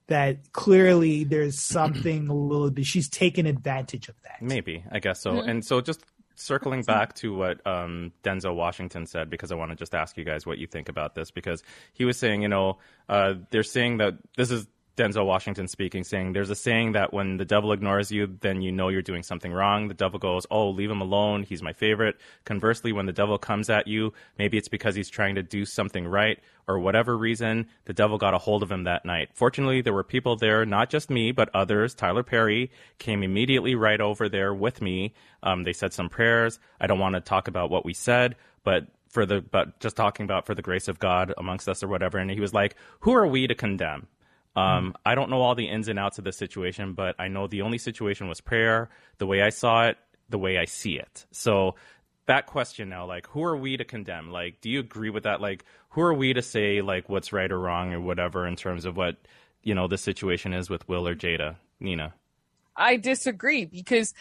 [0.08, 2.84] that clearly there's something a little bit.
[2.84, 4.42] She's taken advantage of that.
[4.42, 5.32] Maybe, I guess so.
[5.32, 5.48] Mhm.
[5.48, 6.04] And so just
[6.34, 10.24] circling back to what um, Denzel Washington said, because I want to just ask you
[10.24, 11.62] guys what you think about this, because
[11.94, 12.76] he was saying, you know,
[13.08, 14.66] uh, they're saying that this is
[14.96, 18.70] Denzel Washington speaking, saying there's a saying that when the devil ignores you, then you
[18.70, 19.88] know you're doing something wrong.
[19.88, 21.44] The devil goes, oh, leave him alone.
[21.44, 22.20] He's my favorite.
[22.44, 26.06] Conversely, when the devil comes at you, maybe it's because he's trying to do something
[26.06, 26.38] right
[26.68, 29.30] or whatever reason, the devil got a hold of him that night.
[29.34, 31.94] Fortunately, there were people there, not just me, but others.
[31.94, 35.14] Tyler Perry came immediately right over there with me.
[35.42, 36.58] Um, they said some prayers.
[36.80, 40.24] I don't want to talk about what we said, but for the, but just talking
[40.24, 42.18] about for the grace of God amongst us or whatever.
[42.18, 44.06] And he was like, who are we to condemn?
[44.54, 47.46] Um, I don't know all the ins and outs of the situation, but I know
[47.46, 49.96] the only situation was prayer, the way I saw it,
[50.28, 51.24] the way I see it.
[51.30, 51.76] So
[52.26, 54.30] that question now, like, who are we to condemn?
[54.30, 55.40] Like, do you agree with that?
[55.40, 58.84] Like, who are we to say like what's right or wrong or whatever in terms
[58.84, 59.16] of what
[59.62, 62.14] you know the situation is with Will or Jada, Nina?
[62.76, 64.14] I disagree because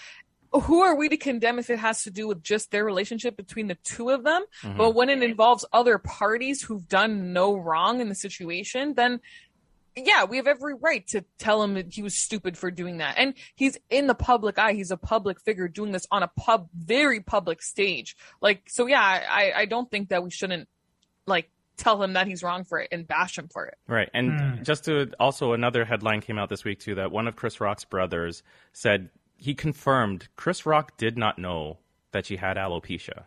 [0.51, 3.67] who are we to condemn if it has to do with just their relationship between
[3.67, 4.43] the two of them?
[4.63, 4.77] Mhm.
[4.77, 9.21] But when it involves other parties who've done no wrong in the situation, then
[9.96, 13.16] yeah, we have every right to tell him that he was stupid for doing that.
[13.18, 14.74] And he's in the public eye.
[14.74, 18.16] He's a public figure doing this on a pub, very public stage.
[18.42, 20.68] Like, so yeah, I, I don't think that we shouldn't
[21.28, 23.78] like tell him that he's wrong for it and bash him for it.
[23.88, 24.10] Right.
[24.14, 24.64] And Hmm.
[24.64, 27.86] just to also another headline came out this week too that one of Chris Rock's
[27.86, 31.80] brothers said he confirmed Chris Rock did not know
[32.12, 33.24] that she had alopecia.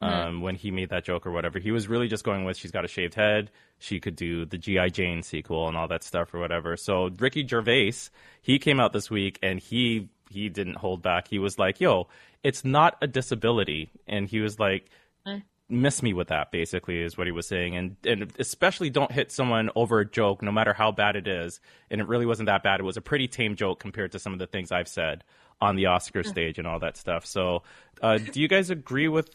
[0.00, 2.70] Um, when he made that joke or whatever, he was really just going with she's
[2.70, 3.50] got a shaved head.
[3.78, 6.76] She could do the GI Jane sequel and all that stuff or whatever.
[6.76, 7.94] So Ricky Gervais,
[8.40, 11.26] he came out this week and he he didn't hold back.
[11.28, 12.06] He was like, "Yo,
[12.44, 14.86] it's not a disability," and he was like,
[15.26, 15.42] Mm.
[15.68, 17.76] miss me with that basically is what he was saying.
[17.76, 21.60] And and especially don't hit someone over a joke no matter how bad it is.
[21.90, 22.78] And it really wasn't that bad.
[22.80, 25.24] It was a pretty tame joke compared to some of the things i've said
[25.60, 27.26] on the oscar stage and all that stuff.
[27.26, 27.64] So
[28.00, 29.28] uh, do you guys agree with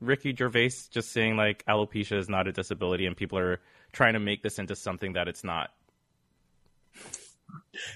[0.00, 3.60] ricky gervais just saying like alopecia is not a disability and people are
[3.92, 5.70] trying to make this into something that it's not.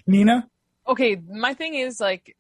[0.07, 0.49] Nina?
[0.87, 2.37] okay my thing is like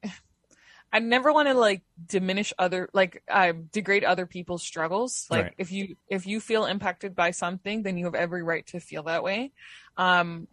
[0.93, 5.27] i never want to like diminish other like uh, degrade other people's struggles.
[5.31, 5.55] Like Right.
[5.59, 9.05] if you if you feel impacted by something then you have every right to feel
[9.05, 9.53] that way.
[9.97, 10.49] Um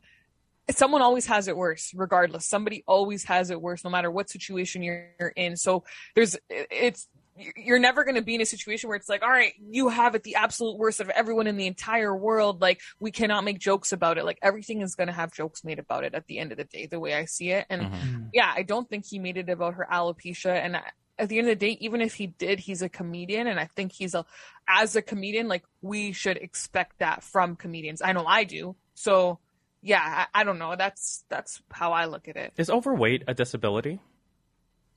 [0.69, 2.45] someone always has it worse regardless.
[2.45, 5.57] Somebody always has it worse no matter what situation you're in.
[5.57, 5.83] So
[6.15, 7.07] there's it's
[7.55, 10.13] you're never going to be in a situation where it's like all right you have
[10.15, 12.61] it the absolute worst of everyone in the entire world.
[12.61, 14.25] Like we cannot make jokes about it.
[14.25, 16.65] Like everything is going to have jokes made about it at the end of the
[16.65, 17.65] day the way i see it.
[17.69, 18.29] And Mhm.
[18.33, 20.51] yeah i don't think he made it about her alopecia.
[20.53, 23.47] And I- at the end of the day even if he did he's a comedian.
[23.47, 24.25] And i think he's a
[24.67, 28.01] as a comedian like we should expect that from comedians.
[28.01, 28.75] I know i do.
[28.95, 29.39] So
[29.81, 30.75] yeah i, I don't know.
[30.75, 32.53] That's that's how i look at it.
[32.57, 33.99] Is overweight a disability?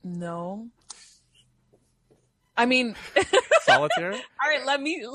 [0.03, 0.67] No
[2.57, 2.95] i mean
[3.63, 4.13] solitaire?
[4.13, 5.05] All right let me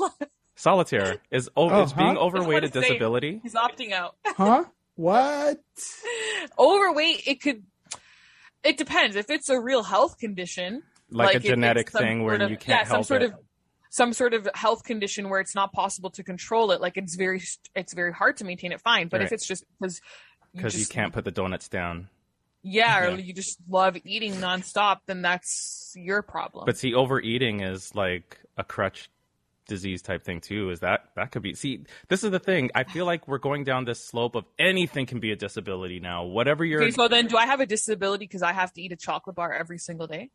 [0.56, 3.40] solitaire is o- Oh, is being overweight a was say- disability.
[3.42, 4.16] he's opting out.
[4.26, 4.64] Huh?
[4.96, 5.60] What?
[6.58, 7.62] overweight it could
[8.64, 9.14] it depends.
[9.14, 12.80] If it's a real health condition like, a if genetic thing where of- you can't
[12.86, 13.26] yeah, some sort it.
[13.32, 13.38] of
[13.90, 17.40] some sort of health condition where it's not possible to control it like it's very
[17.76, 19.08] it's very hard to maintain it fine.
[19.08, 20.00] But if it's just because
[20.54, 22.08] because you just- can't put the donuts down
[22.62, 23.16] yeah, or Yeah.
[23.16, 28.64] you just love eating nonstop then that's your problem But see, overeating is like a
[28.64, 29.10] crutch
[29.66, 30.70] disease type thing too.
[30.70, 31.54] Is that that could be?
[31.54, 32.70] See, this is the thing.
[32.74, 36.24] I feel like we're going down this slope of anything can be a disability now.
[36.24, 38.92] Whatever you're, okay so then do i have a disability because i have to eat
[38.92, 40.30] a chocolate bar every single day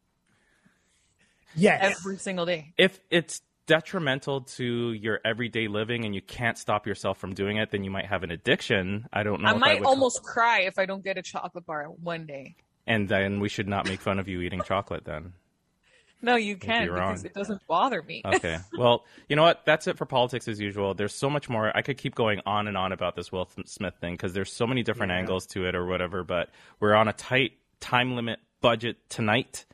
[1.55, 1.99] Yes.
[1.99, 7.18] every single day if it's detrimental to your everyday living and you can't stop yourself
[7.18, 9.07] from doing it, then you might have an addiction.
[9.14, 9.49] I don't know.
[9.49, 12.55] i might would- almost cry if i don't get a chocolate bar one day
[12.86, 15.05] And then we should not make fun of you eating chocolate.
[15.05, 15.34] Then
[16.22, 18.57] no you can you're because it doesn't bother me okay.
[18.78, 19.61] Well, you know what?
[19.66, 20.93] That's it for politics as usual.
[20.93, 21.72] There's so much more.
[21.76, 24.66] I could keep going on and on about this Will Smith thing because there's so
[24.68, 25.20] many different Yeah.
[25.20, 26.24] angles to it or whatever.
[26.24, 26.49] But
[26.80, 29.66] we're on a tight time limit budget tonight,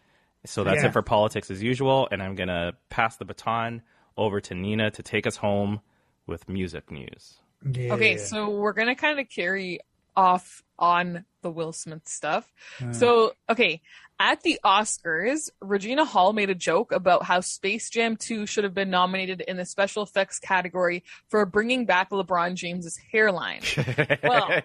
[0.46, 0.90] so that's Yeah.
[0.90, 2.08] it for politics as usual.
[2.12, 3.82] And I'm gonna pass the baton
[4.18, 5.82] over to Nina to take us home
[6.28, 7.40] with music news.
[7.70, 7.94] Yeah.
[7.94, 9.80] Okay, so we're gonna kind of carry
[10.20, 12.52] off on the Will Smith stuff.
[12.84, 13.82] Uh, So, okay,
[14.22, 18.74] at the Oscars, Regina Hall made a joke about how Space Jam 2 should have
[18.74, 23.62] been nominated in the special effects category for bringing back LeBron James's hairline.
[24.24, 24.50] Well-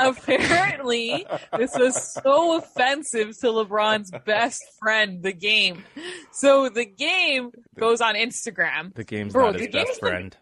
[0.00, 1.26] Apparently,
[1.58, 5.84] this was so offensive to LeBron's best friend, the game.
[6.32, 8.94] So the game goes on Instagram.
[8.94, 10.36] the game's Bro, not his the game's best friend.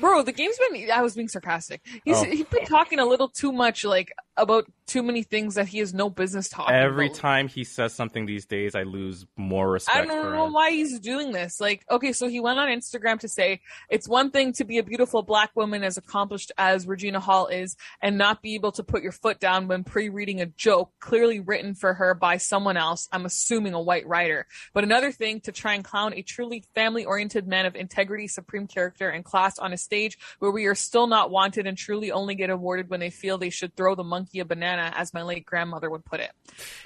[0.00, 0.90] Bro, the game's been.
[0.90, 1.80] I was being sarcastic.
[2.04, 2.24] He's Oh.
[2.24, 5.94] he's been talking a little too much, like about too many things that he has
[5.94, 6.74] no business talking.
[6.74, 7.16] Every about.
[7.18, 10.52] time he says something these days, I lose more respect I don't know him.
[10.52, 11.58] why he's doing this.
[11.60, 14.82] Like, okay, so he went on Instagram to say it's one thing to be a
[14.82, 19.02] beautiful black woman as accomplished as Regina Hall is and not be able to put
[19.02, 23.24] your foot down when pre-reading a joke clearly written for her by someone else, I'm
[23.24, 24.46] assuming a white writer.
[24.74, 29.08] But another thing to try and clown a truly family-oriented man of integrity, supreme character,
[29.08, 32.50] and class on a stage where we are still not wanted and truly only get
[32.50, 35.88] awarded when they feel they should throw the monkey a banana, as my late grandmother
[35.88, 36.32] would put it.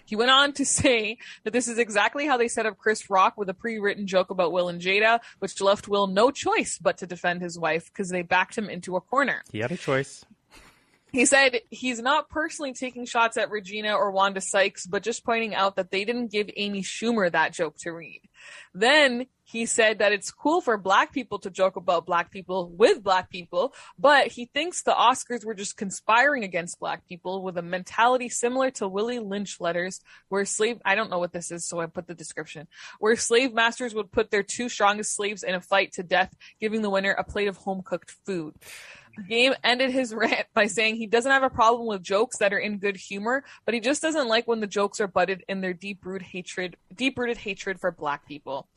[0.05, 3.36] He went on to say that this is exactly how they set up Chris Rock
[3.36, 7.07] with a pre-written joke about Will and Jada, which left Will no choice but to
[7.07, 9.42] defend his wife because they backed him into a corner.
[9.51, 10.24] He had a choice.
[11.12, 15.55] He said he's not personally taking shots at Regina or Wanda Sykes, but just pointing
[15.55, 18.22] out that they didn't give Amy Schumer that joke to read.
[18.74, 23.03] Then he said that it's cool for black people to joke about black people with
[23.03, 27.62] black people, but he thinks the Oscars were just conspiring against black people with a
[27.62, 31.80] mentality similar to Willie Lynch letters, where slave, I don't know what this is, so
[31.80, 32.68] I put the description,
[33.01, 36.82] where slave masters would put their two strongest slaves in a fight to death, giving
[36.82, 38.55] the winner a plate of home cooked food.
[39.16, 42.53] The game ended his rant by saying he doesn't have a problem with jokes that
[42.53, 45.61] are in good humor, but he just doesn't like when the jokes are butted in
[45.61, 48.68] their deep rooted hatred, deep rooted hatred for black people.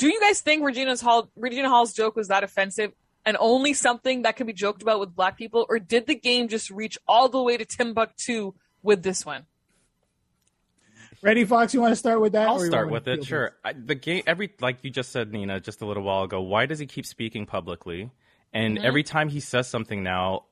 [0.00, 2.92] Do you guys think Regina's Hall, Regina Hall's joke was that offensive
[3.26, 6.48] and only something that can be joked about with black people, or did the game
[6.48, 9.44] just reach all the way to Timbuktu with this one?
[11.20, 11.74] Ready, Fox?
[11.74, 12.48] You want to start with that?
[12.48, 13.26] I'll start with it.
[13.26, 13.52] Sure.
[13.62, 16.40] I, the game, every like you just said, Nina, just a little while ago.
[16.40, 18.10] Why does he keep speaking publicly?
[18.54, 18.84] And Mhm.
[18.84, 20.46] every time he says something now,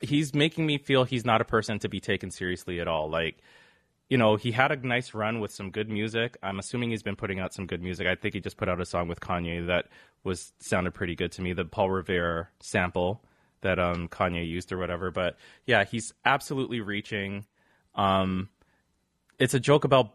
[0.00, 3.08] he's making me feel he's not a person to be taken seriously at all.
[3.08, 3.38] Like
[4.08, 6.36] you know, he had a nice run with some good music.
[6.42, 8.06] I'm assuming he's been putting out some good music.
[8.06, 9.86] I think he just put out a song with Kanye that
[10.22, 11.52] was sounded pretty good to me.
[11.52, 13.24] The Paul Revere sample
[13.62, 15.10] that um, Kanye used or whatever.
[15.10, 15.36] But
[15.66, 17.46] yeah, he's absolutely reaching.
[17.96, 18.48] Um,
[19.38, 20.14] it's a joke about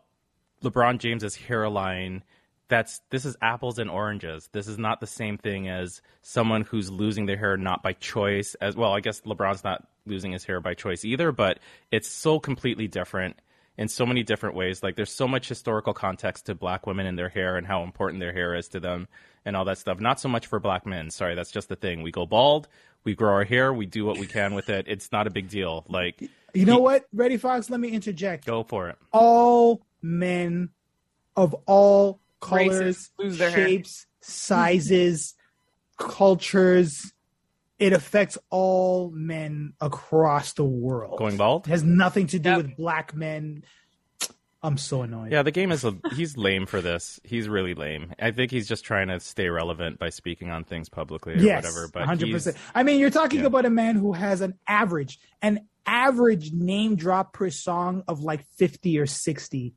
[0.63, 2.23] LeBron James's hairline.
[2.69, 4.49] That's this is apples and oranges.
[4.53, 8.55] This is not the same thing as someone who's losing their hair not by choice.
[8.55, 11.59] As well, I guess LeBron's not losing his hair by choice either, but
[11.91, 13.35] it's so completely different
[13.81, 14.83] in so many different ways.
[14.83, 18.19] Like there's so much historical context to black women and their hair and how important
[18.19, 19.07] their hair is to them
[19.43, 19.99] and all that stuff.
[19.99, 21.09] Not so much for black men.
[21.09, 22.03] Sorry, that's just the thing.
[22.03, 22.67] We go bald,
[23.03, 24.85] we grow our hair, we do what we can with it.
[24.87, 25.83] It's not a big deal.
[25.89, 26.21] Like
[26.53, 27.71] You know what, Ready Fox?
[27.71, 28.45] Let me interject.
[28.45, 28.97] go for it.
[29.11, 30.69] All men
[31.35, 33.67] of all colors, Races lose their hair.
[33.67, 35.33] shapes, sizes,
[35.97, 37.13] cultures.
[37.81, 41.17] It affects all men across the world.
[41.17, 41.65] Going bald?
[41.67, 42.57] It has nothing to do Yep.
[42.57, 43.63] with black men.
[44.63, 45.31] I'm so annoyed.
[45.31, 47.19] Yeah, the game is a, he's lame for this.
[47.23, 48.13] He's really lame.
[48.19, 51.63] I think he's just trying to stay relevant by speaking on things publicly or yes,
[51.63, 51.89] whatever.
[51.91, 52.55] But 100%.
[52.75, 53.47] I mean, you're talking Yeah.
[53.47, 58.45] about a man who has an average, an average name drop per song of like
[58.57, 59.73] 50 or 60,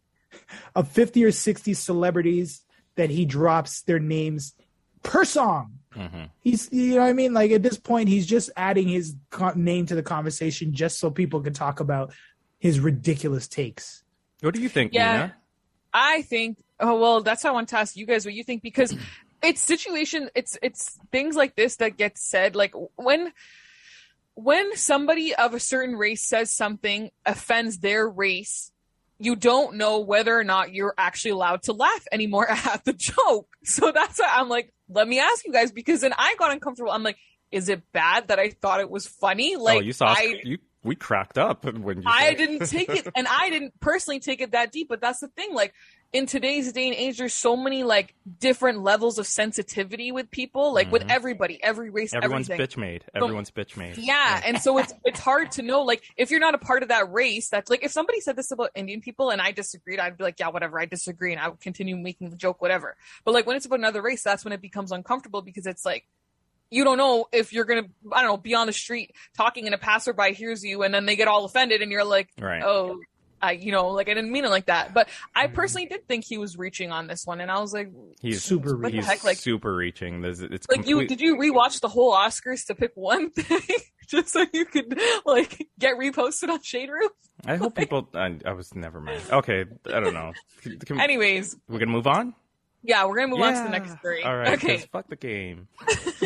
[0.74, 2.62] of 50 or 60 celebrities
[2.96, 4.52] that he drops their names
[5.02, 5.78] per song.
[5.94, 6.30] Mhm.
[6.40, 7.32] He's, you know what I mean?
[7.32, 11.10] Like at this point, he's just adding his co- name to the conversation just so
[11.10, 12.12] people can talk about
[12.58, 14.02] his ridiculous takes.
[14.40, 15.12] What do you think, Yeah.
[15.12, 15.36] Nina?
[15.92, 16.58] I think.
[16.80, 18.94] Oh well, that's why I want to ask you guys what you think because
[19.42, 20.28] it's situation.
[20.34, 22.56] It's it's things like this that get said.
[22.56, 23.32] Like when
[24.34, 28.72] when somebody of a certain race says something offends their race,
[29.20, 33.46] you don't know whether or not you're actually allowed to laugh anymore at the joke.
[33.62, 36.90] So that's why I'm like, let me ask you guys because then I got uncomfortable.
[36.90, 37.18] I'm like,
[37.50, 39.56] is it bad that I thought it was funny?
[39.56, 40.58] Like oh, you saw I, you.
[40.84, 42.04] We cracked up when you.
[42.06, 44.88] I didn't take it, and I didn't personally take it that deep.
[44.88, 45.54] But that's the thing.
[45.54, 45.72] Like
[46.12, 50.72] in today's day and age, there's so many like different levels of sensitivity with people,
[50.72, 51.10] like with Mhm.
[51.10, 52.66] everybody, every race, Everyone's everything.
[52.66, 53.04] bitch made.
[53.14, 53.96] Everyone's bitch made.
[53.98, 55.82] Yeah, and so it's it's hard to know.
[55.82, 58.50] Like if you're not a part of that race, that's like if somebody said this
[58.52, 61.48] about Indian people and I disagreed, I'd be like, yeah, whatever, I disagree, and I
[61.48, 62.96] would continue making the joke, whatever.
[63.24, 66.04] But like when it's about another race, that's when it becomes uncomfortable because it's like
[66.74, 69.74] you don't know if you're gonna I don't know be on the street talking and
[69.74, 72.62] a passerby hears you and then they get all offended and you're like, Right.
[72.62, 73.00] oh.
[73.42, 75.54] I, you know, like I didn't mean it like that, but I mm-hmm.
[75.54, 77.90] personally did think he was reaching on this one, and I was like,
[78.22, 80.22] He's Super what the He's heck, like, super reaching.
[80.22, 83.60] There's, it's like you did you rewatch the whole Oscars to pick one thing
[84.08, 87.10] just so you could like get reposted on Shade Room?
[87.44, 88.08] I hope people.
[88.14, 89.20] I, I was never mind.
[89.30, 90.32] Okay, I don't know.
[90.62, 92.34] Can- Anyways, we're gonna move on.
[92.86, 94.22] Yeah, we're gonna move on to the next three.
[94.22, 94.52] All right.
[94.58, 94.76] Okay.
[94.76, 95.68] 'cause Fuck the game.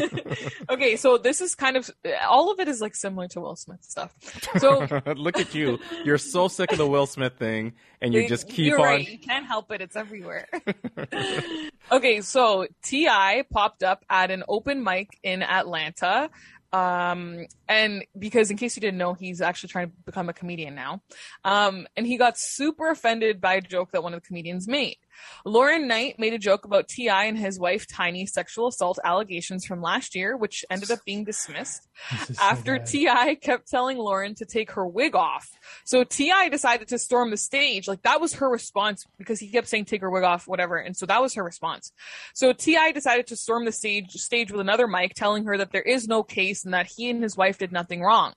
[0.70, 1.88] okay, so this is kind of
[2.28, 4.12] all of it is like similar to Will Smith stuff.
[4.58, 4.80] So
[5.16, 5.78] Look at you.
[6.04, 8.84] You're so sick of the Will Smith thing, and you just keep You're on.
[8.86, 9.08] right.
[9.08, 9.80] You can't help it.
[9.80, 10.48] It's everywhere.
[11.92, 13.44] okay, so T.I.
[13.52, 16.30] popped up at an open mic in Atlanta.
[16.70, 20.74] Um, and because in case you didn't know, he's actually trying to become a comedian
[20.74, 21.00] now.
[21.44, 24.98] Um, and he got super offended by a joke that one of the comedians made.
[25.44, 27.24] Lauren Knight made a joke about T.I.
[27.24, 31.88] and his wife Tiny sexual assault allegations from last year, which ended up being dismissed
[32.40, 33.36] after T.I.
[33.36, 35.48] kept telling Lauren to take her wig off.
[35.84, 36.48] So T.I.
[36.48, 37.88] decided to storm the stage.
[37.88, 40.76] Like that was her response because he kept saying take her wig off, whatever.
[40.76, 41.92] And so that was her response.
[42.34, 42.92] So T.I.
[42.92, 46.22] decided to storm the stage stage with another mic, telling her that there is no
[46.22, 48.32] case and that he and his wife did nothing wrong.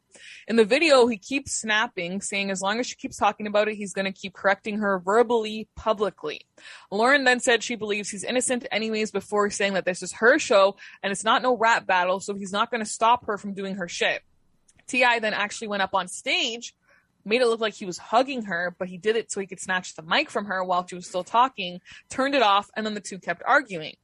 [0.47, 3.75] In the video, he keeps snapping, saying as long as she keeps talking about it,
[3.75, 6.41] he's going to keep correcting her verbally, publicly.
[6.91, 10.75] Lauren then said she believes he's innocent anyways before saying that this is her show
[11.03, 13.75] and it's not no rap battle, so he's not going to stop her from doing
[13.75, 14.21] her shit.
[14.87, 15.19] T.I.
[15.19, 16.75] then actually went up on stage,
[17.23, 19.59] made it look like he was hugging her, but he did it so he could
[19.59, 22.93] snatch the mic from her while she was still talking, turned it off, and then
[22.93, 23.95] the two kept arguing.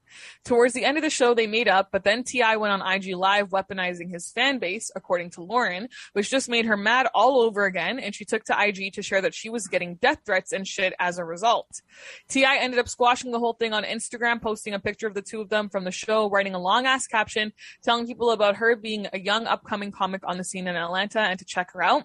[0.45, 2.57] Towards the end of the show, they made up, but then T.I.
[2.57, 6.77] went on IG Live weaponizing his fan base, according to Lauren, which just made her
[6.77, 9.95] mad all over again, and she took to IG to share that she was getting
[9.95, 11.81] death threats and shit as a result.
[12.29, 12.57] T.I.
[12.57, 15.49] ended up squashing the whole thing on Instagram, posting a picture of the two of
[15.49, 17.51] them from the show, writing a long ass caption,
[17.83, 21.39] telling people about her being a young upcoming comic on the scene in Atlanta and
[21.39, 22.03] to check her out.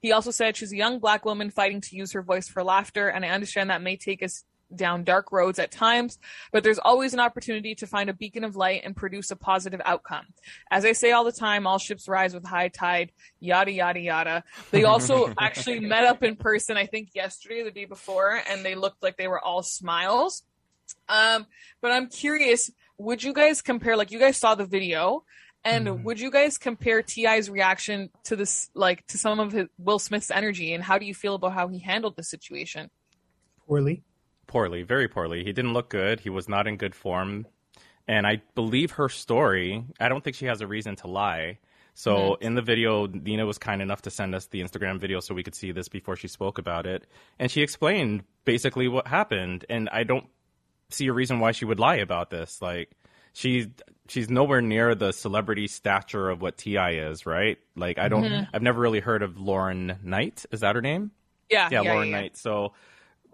[0.00, 3.08] He also said she's a young black woman fighting to use her voice for laughter,
[3.08, 4.44] and I understand that may take us
[4.74, 6.18] down dark roads at times,
[6.52, 9.80] but there's always an opportunity to find a beacon of light and produce a positive
[9.84, 10.26] outcome.
[10.70, 14.44] As I say all the time, all ships rise with high tide, yada, yada, yada.
[14.70, 18.64] They also actually met up in person, I think yesterday or the day before, and
[18.64, 20.42] they looked like they were all smiles.
[21.08, 21.46] Um,
[21.80, 25.24] but I'm curious, would you guys compare, like, you guys saw the video,
[25.66, 26.02] And Mhm.
[26.02, 30.30] would you guys compare T.I.'s reaction to this, like to some of his Will Smith's
[30.30, 32.90] energy, and how do you feel about how he handled the situation?
[33.66, 34.02] Poorly.
[34.46, 35.44] Poorly, very poorly.
[35.44, 36.20] He didn't look good.
[36.20, 37.46] He was not in good form.
[38.06, 39.84] And I believe her story.
[39.98, 41.58] I don't think she has a reason to lie.
[41.94, 42.44] So mm-hmm.
[42.44, 45.42] in the video, Nina was kind enough to send us the Instagram video so we
[45.42, 47.06] could see this before she spoke about it.
[47.38, 49.64] And she explained basically what happened.
[49.70, 50.26] And I don't
[50.90, 52.60] see a reason why she would lie about this.
[52.60, 52.90] Like
[53.32, 53.70] she
[54.08, 56.92] she's nowhere near the celebrity stature of what T.I.
[56.92, 57.58] is, right?
[57.76, 58.44] Like I don't mm-hmm.
[58.52, 60.44] I've never really heard of Lauren Knight.
[60.50, 61.10] Is that her name?
[61.48, 62.20] Yeah, yeah, yeah, Lauren yeah.
[62.20, 62.36] Knight.
[62.36, 62.72] So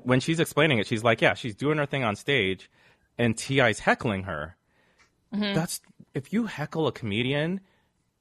[0.05, 2.70] when she's explaining it, she's like, yeah, she's doing her thing on stage,
[3.18, 4.57] and T.I's heckling her.
[5.34, 5.55] Mm-hmm.
[5.55, 5.80] That's
[6.14, 7.61] if you heckle a comedian,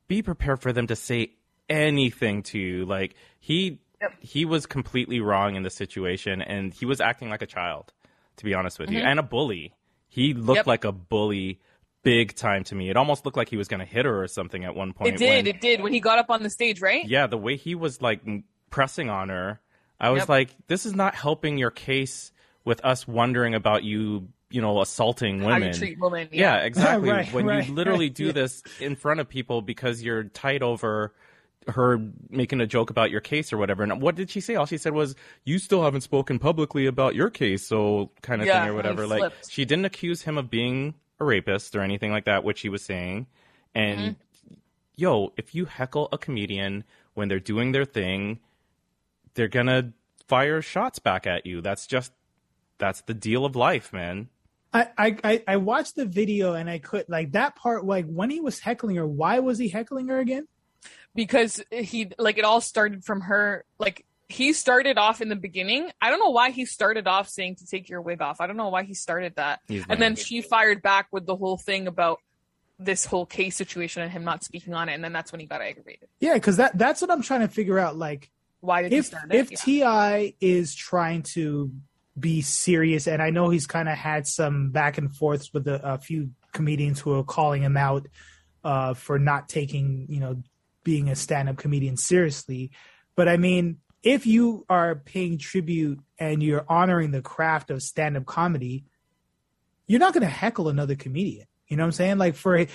[0.07, 1.31] be prepared for them to say
[1.69, 2.85] anything to you.
[2.85, 4.13] Like he Yep.
[4.21, 7.91] he was completely wrong in the situation, and he was acting like a child,
[8.37, 9.07] to be honest with you, Mm-hmm.
[9.07, 9.73] and a bully.
[10.07, 10.67] He looked Yep.
[10.67, 11.59] like a bully.
[12.01, 12.89] Big time to me.
[12.89, 15.15] It almost looked like he was going to hit her or something at one point.
[15.15, 17.05] It did, when- it did when he got up on the stage, right?
[17.05, 18.21] yeah, the way he was like
[18.69, 19.59] pressing on her,
[19.99, 20.29] I was Yep.
[20.29, 22.31] like, this is not helping your case
[22.65, 25.69] with us wondering about you, you know, assaulting How women.
[25.69, 26.29] you treat women.
[26.31, 26.65] yeah, Yeah.
[26.65, 27.09] exactly.
[27.11, 28.31] Right, when right, you literally right, do yeah.
[28.31, 31.13] this in front of people because you're tight over
[31.67, 33.83] her making a joke about your case or whatever.
[33.83, 34.55] And what did she say?
[34.55, 38.47] All she said was, "You still haven't spoken publicly about your case," so kind of
[38.47, 39.05] Yeah, thing or whatever.
[39.05, 42.69] Like she didn't accuse him of being a rapist or anything like that, which he
[42.69, 43.27] was saying.
[43.75, 44.53] And Mm-hmm.
[44.95, 48.39] yo, if you heckle a comedian when they're doing their thing,
[49.39, 49.93] they're gonna
[50.27, 51.61] fire shots back at you.
[51.61, 52.11] That's just
[52.77, 54.27] that's the deal of life, man.
[54.73, 58.29] I, I I- I watched the video and I could like that part like when
[58.29, 59.07] he was heckling her.
[59.07, 60.47] Why was he heckling her again?
[61.15, 65.89] because he like it all started from her like he started off in the beginning
[65.99, 68.55] i don't know why he started off saying to take your wig off i don't
[68.55, 71.87] know why he started that He's and then she fired back with the whole thing
[71.87, 72.19] about
[72.77, 75.47] this whole case situation and him not speaking on it and then that's when he
[75.47, 77.97] got aggravated Yeah, because that that's what I'm trying to figure out.
[77.97, 78.29] Like
[78.61, 79.57] why did he if start it if Yeah.
[79.57, 81.71] T.I is trying to
[82.19, 85.93] be serious, and I know he's kind of had some back and forths with a,
[85.93, 88.07] a few comedians who are calling him out
[88.63, 90.41] uh, for not taking you know
[90.83, 92.71] being a stand-up comedian seriously.
[93.15, 98.25] But I mean, if you are paying tribute and you're honoring the craft of stand-up
[98.25, 98.85] comedy,
[99.87, 101.45] you're not going to heckle another comedian.
[101.67, 102.17] You know what I'm saying?
[102.17, 102.65] Like for,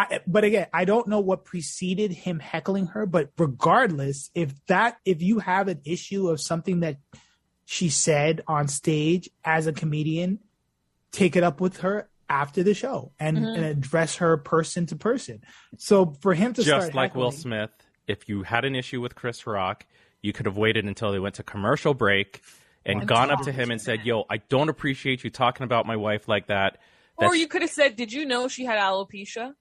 [0.00, 3.06] I, but again, I don't know what preceded him heckling her.
[3.06, 6.98] But regardless, if that, if you have an issue of something that
[7.64, 10.40] she said on stage as a comedian,
[11.12, 13.56] take it up with her after the show and, Mhm.
[13.56, 15.42] and address her person to person.
[15.76, 17.70] So for him to Just start like Will Smith,
[18.06, 19.84] if you had an issue with Chris Rock,
[20.22, 22.42] you could have waited until they went to commercial break
[22.86, 25.86] and And gone up to him and said, "Yo, I don't appreciate you talking about
[25.86, 26.78] my wife like that."
[27.16, 29.54] or you could have said did you know she had alopecia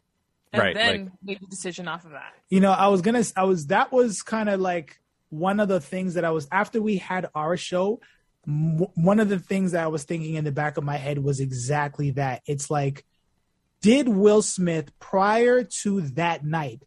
[0.51, 3.23] and Right, then like- made a decision off of that you know, I was gonna,
[3.35, 6.81] I was, that was kind of like one of the things that I was, after
[6.81, 7.99] we had our show,
[8.47, 11.19] m- one of the things that I was thinking in the back of my head
[11.19, 12.41] was exactly that.
[12.47, 13.05] It's like,
[13.81, 16.81] did Will Smith prior to that night,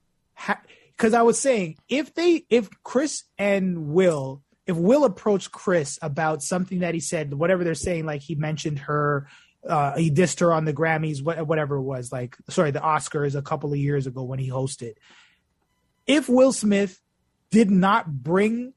[0.96, 6.42] because I was saying, if they, if Chris and Will, if Will approached Chris about
[6.42, 9.28] something that he said, whatever they're saying, like he mentioned her,
[9.68, 13.42] uh, he dissed her on the Grammys, whatever it was, like, sorry, the Oscars a
[13.42, 14.94] couple of years ago when he hosted
[16.06, 17.00] if Will Smith
[17.50, 18.72] did not bring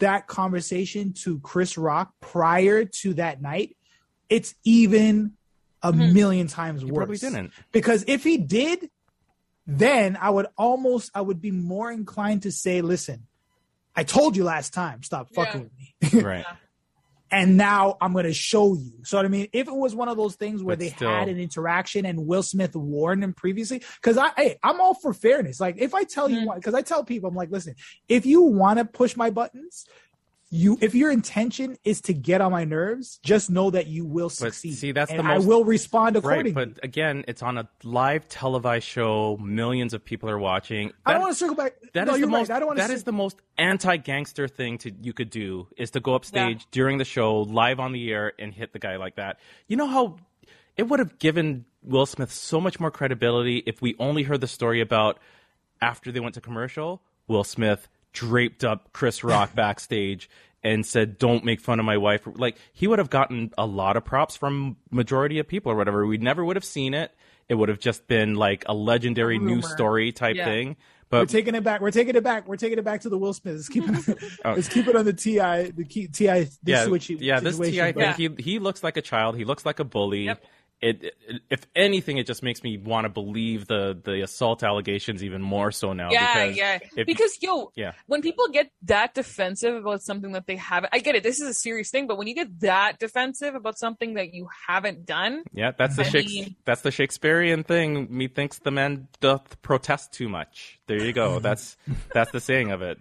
[0.00, 3.76] that conversation to Chris Rock prior to that night,
[4.28, 5.34] it's even
[5.82, 6.12] a Mhm.
[6.14, 6.96] million times He worse.
[6.96, 7.52] probably didn't.
[7.70, 8.90] Because if he did,
[9.66, 13.26] then I would almost I would be more inclined to say, listen,
[13.94, 16.20] I told you last time, stop fucking with me.
[16.22, 16.44] Right.
[17.30, 18.92] And now I'm going to show you.
[19.04, 21.08] So what I mean, if it was one of those things where But they still-
[21.10, 25.12] had an interaction and Will Smith warned him previously, because I, hey, I'm all for
[25.12, 25.60] fairness.
[25.60, 26.54] Like if I tell you, Mhm.
[26.56, 27.74] because I tell people, I'm like, listen,
[28.08, 29.84] if you want to push my buttons,
[30.50, 34.30] you, if your intention is to get on my nerves, just know that you will
[34.30, 34.74] succeed.
[34.76, 36.52] see, that's and the most- I will respond accordingly.
[36.52, 36.74] Right, accordingly.
[36.80, 39.36] but again, it's on a live televised show.
[39.38, 40.92] Millions of people are watching.
[41.04, 41.74] I don't want to circle back.
[41.92, 42.40] That no, is you're the right.
[42.40, 42.50] most.
[42.50, 42.92] I don't want That to.
[42.94, 46.98] is the most anti-gangster thing to you could do is to go up stage during
[46.98, 49.38] the show, live on the air, and hit the guy like that.
[49.66, 50.16] You know how
[50.76, 54.46] it would have given Will Smith so much more credibility if we only heard the
[54.48, 55.18] story about
[55.80, 57.02] after they went to commercial.
[57.26, 57.88] Will Smith
[58.18, 60.28] draped up Chris Rock backstage
[60.62, 63.96] and said, "Don't make fun of my wife." Like he would have gotten a lot
[63.96, 66.04] of props from majority of people or whatever.
[66.06, 67.12] We never would have seen it.
[67.48, 70.44] It would have just been like a legendary A news story type Yeah.
[70.44, 70.76] thing.
[71.10, 71.80] But we're taking it back.
[71.80, 72.46] We're taking it back.
[72.46, 73.54] We're taking it back to the Will Smith.
[73.54, 74.18] Let's keep it.
[74.44, 74.52] Oh.
[74.52, 75.70] let's keep it on the T.I.
[75.70, 76.40] The key, T.I.
[76.40, 78.36] This yeah, switch, yeah, this situation, T.I but- thing.
[78.36, 79.36] He he looks like a child.
[79.36, 80.24] He looks like a bully.
[80.24, 80.44] Yep.
[80.80, 81.14] It, it
[81.50, 85.72] if anything, it just makes me want to believe the the assault allegations even more
[85.72, 86.10] so now.
[86.12, 86.78] Yeah, because yeah.
[86.96, 87.92] if- because yo, yeah.
[88.06, 91.22] when people get that defensive about something that they haven't, I get it.
[91.22, 94.48] This is a serious thing, but when you get that defensive about something that you
[94.68, 98.06] haven't done, Yeah, that's the Shakes- mean- that's the Shakespearean thing.
[98.10, 100.78] Methinks the man doth protest too much.
[100.86, 101.38] There you go.
[101.48, 101.76] That's
[102.14, 102.98] that's the saying of it.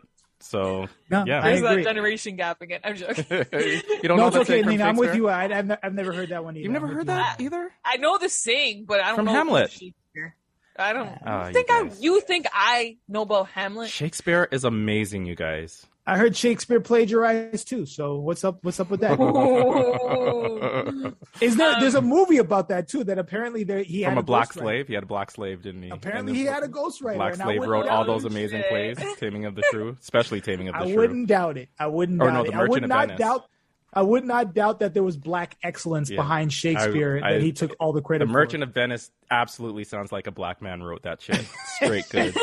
[0.47, 2.79] So No, yeah, there's that generation gap again.
[2.83, 3.25] I'm joking.
[3.29, 3.41] you
[4.03, 4.85] don't no, know it's okay, Nina.
[4.85, 5.27] I'm with you.
[5.29, 6.63] I, I've, ne- I've never heard that one either.
[6.63, 7.21] You've never I'm heard with you.
[7.21, 7.71] that either?
[7.83, 9.77] I know the saying, but I don't From know Hamlet.
[10.79, 13.89] I don't Ah, think you I you think I know about Hamlet.
[13.89, 15.85] Shakespeare is amazing, you guys.
[16.09, 17.85] I heard Shakespeare plagiarized too.
[17.85, 18.59] So what's up?
[18.63, 19.19] What's up with that?
[21.41, 21.73] Is there?
[21.73, 23.03] Um, there's a movie about that too.
[23.03, 25.83] That apparently there he had From a black slave, he had a black slave, didn't
[25.83, 25.89] he?
[25.89, 27.15] Apparently he had a ghostwriter.
[27.15, 28.31] black and I slave wouldn't wrote all doubt those it.
[28.31, 28.69] amazing shit.
[28.69, 30.95] plays, Taming of the Shrew, especially Taming of the I Shrew.
[30.95, 31.69] wouldn't doubt it.
[31.77, 32.51] I wouldn't Or doubt no, it.
[32.51, 33.19] The I would of not Venice.
[33.19, 33.45] doubt.
[33.93, 36.17] I would not doubt that there was black excellence Yeah.
[36.17, 38.25] behind Shakespeare I- that he took all the credit.
[38.27, 38.45] The credit.
[38.45, 41.45] Merchant of Venice absolutely sounds like a black man wrote that shit.
[41.81, 42.35] Straight good.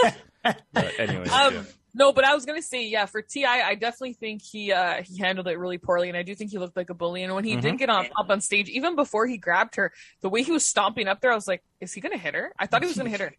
[0.42, 1.62] but anyways, Um, yeah.
[1.96, 5.18] No, but I was gonna say, yeah, for T.I, I definitely think he uh he
[5.18, 7.22] handled it really poorly, and I do think he looked like a bully.
[7.22, 7.60] And when he Mm-hmm.
[7.60, 10.64] did get on up on stage, even before he grabbed her, the way he was
[10.64, 12.52] stomping up there, I was like, is he gonna hit her?
[12.58, 13.32] I thought he was gonna hit her.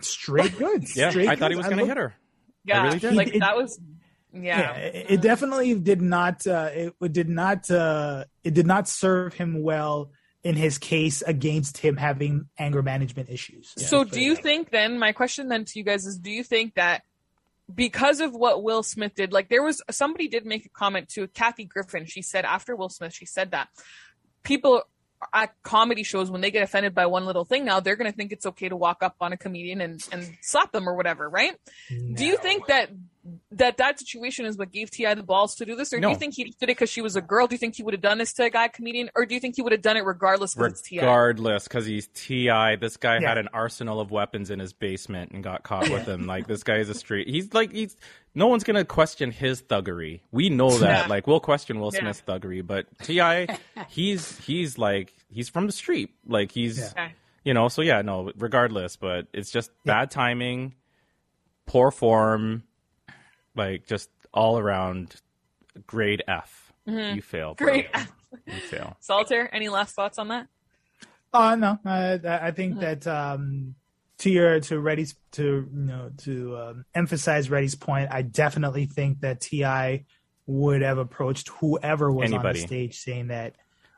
[0.00, 0.96] straight goods.
[0.96, 2.14] yeah, straight I thought he was going to looked- hit her.
[2.64, 3.14] Yeah, really did.
[3.14, 3.78] like It- that was,
[4.32, 4.72] Yeah, yeah.
[4.76, 6.46] it, it definitely did not.
[6.46, 7.70] Uh, it, it did not.
[7.70, 10.10] Uh, it did not serve him well
[10.42, 13.72] in his case against him having anger management issues.
[13.78, 14.98] So, do you think then?
[14.98, 17.02] My question then to you guys is: Do you think that
[17.72, 21.26] because of what Will Smith did, like there was somebody did make a comment to
[21.28, 22.06] Kathy Griffin.
[22.06, 23.68] She said after Will Smith, she said that
[24.42, 24.82] people
[25.32, 28.16] at comedy shows when they get offended by one little thing, now they're going to
[28.16, 31.28] think it's okay to walk up on a comedian and and slap them or whatever,
[31.28, 31.56] right?
[31.88, 32.90] Do you think that
[33.52, 36.16] that that situation is what gave T.I the balls to do this, or do you
[36.16, 37.46] think he did it because she was a girl?
[37.46, 39.40] Do you think he would have done this to a guy comedian, or do you
[39.40, 40.82] think he would have done it regardless because?
[40.90, 42.76] Regardless, because he's T.I.
[42.76, 43.28] This guy Yeah.
[43.28, 46.26] had an arsenal of weapons in his basement and got caught with them.
[46.26, 47.28] Like this guy is a street.
[47.28, 47.96] He's like he's.
[48.34, 50.20] No one's gonna question his thuggery.
[50.30, 51.04] We know that.
[51.04, 51.06] Yeah.
[51.08, 52.00] Like we'll question Will Yeah.
[52.00, 53.58] Smith's thuggery, but T.I,
[53.88, 56.10] he's he's like he's from the street.
[56.26, 57.08] Like he's Yeah.
[57.44, 57.68] You know.
[57.68, 58.32] So yeah, no.
[58.36, 60.74] Regardless, but it's just bad timing,
[61.64, 62.62] poor form,
[63.56, 65.16] like just all around
[65.86, 66.72] grade F.
[66.86, 67.54] You fail.
[67.54, 67.68] bro.
[67.68, 67.92] Mm-hmm.
[67.92, 68.06] Great.
[68.46, 68.96] You fail.
[69.00, 70.48] Solitaire, any last thoughts on that?
[71.32, 73.74] Uh no, I, I think that um,
[74.18, 79.20] to your to Ready's to you know to um, emphasize Ready's point, I definitely think
[79.20, 80.04] that T.I
[80.46, 83.56] would have approached whoever was on the stage saying that.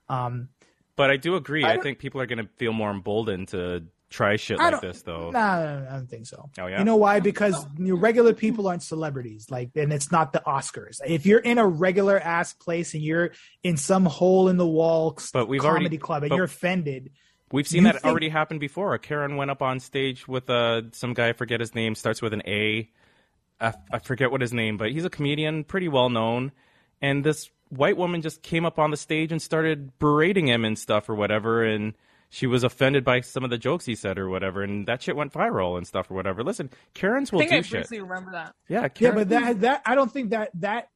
[0.08, 0.48] Um,
[0.96, 1.64] But I do agree.
[1.64, 5.02] I I, think people are going to feel more emboldened to try shit like this,
[5.02, 5.30] though.
[5.30, 6.48] Nah, I don't think so.
[6.58, 6.78] Oh, yeah?
[6.78, 7.20] You know why?
[7.20, 9.50] Because you regular people aren't celebrities.
[9.50, 11.00] Like, and it's not the Oscars.
[11.06, 13.32] If you're in a regular ass place and you're
[13.62, 17.10] in some hole in the wall But we've comedy already- club and but- you're offended,
[17.50, 18.96] We've seen that think- already happen before.
[18.98, 22.34] Karen went up on stage with uh, some guy, I forget his name, starts with
[22.34, 22.90] an A.
[23.60, 26.52] I, I forget what his name, but he's a comedian, pretty well known.
[27.00, 30.78] And this white woman just came up on the stage and started berating him and
[30.78, 31.64] stuff or whatever.
[31.64, 31.94] And
[32.30, 34.62] she was offended by some of the jokes he said or whatever.
[34.62, 36.42] And that shit went viral and stuff or whatever.
[36.44, 37.90] Listen, Karens will I think do I shit.
[38.02, 38.54] remember that.
[38.68, 40.88] Yeah, yeah, but that that I don't think that that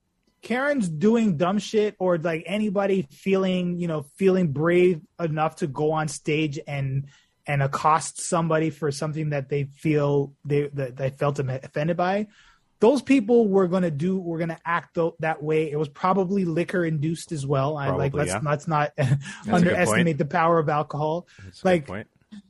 [0.42, 5.92] Karen's doing dumb shit or like anybody feeling you know feeling brave enough to go
[5.92, 7.06] on stage and
[7.46, 12.26] and accost somebody for something that they feel they that they felt offended by.
[12.82, 15.70] Those people were going to do, were going to act tho- that way.
[15.70, 17.76] It was probably liquor induced as well.
[17.76, 18.40] I like let's yeah.
[18.42, 18.90] let's not
[19.48, 21.28] underestimate the power of alcohol.
[21.44, 22.06] That's a good like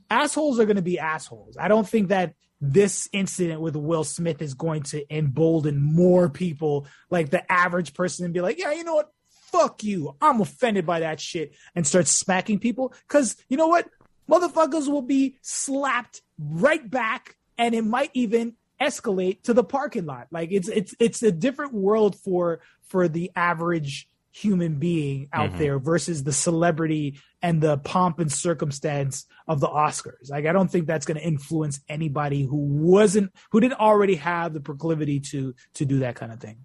[0.09, 1.59] assholes are going to be assholes.
[1.59, 6.87] I don't think that this incident with Will Smith is going to embolden more people,
[7.11, 9.11] like the average person, and be like, yeah, you know what?
[9.29, 10.17] Fuck you.
[10.18, 12.95] I'm offended by that shit and start smacking people.
[13.07, 13.87] Cause you know what?
[14.30, 20.26] Motherfuckers will be slapped right back and it might even escalate to the parking lot.
[20.30, 25.59] Like it's, it's, it's a different world for, for the average human being out Mhm.
[25.59, 30.30] there versus the celebrity and the pomp and circumstance of the Oscars.
[30.30, 34.54] Like I don't think that's going to influence anybody who wasn't who didn't already have
[34.54, 36.64] the proclivity to to do that kind of thing.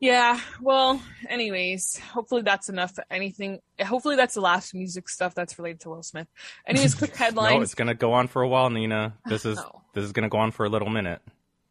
[0.00, 0.40] Yeah.
[0.62, 2.98] Well, anyways, hopefully that's enough.
[3.10, 3.60] Anything.
[3.84, 6.26] Hopefully that's the last music stuff that's related to Will Smith.
[6.66, 9.14] Anyways, quick No, it's gonna go on for a while, Nina.
[9.26, 9.82] This is No.
[9.94, 11.20] this is gonna go on for a little minute.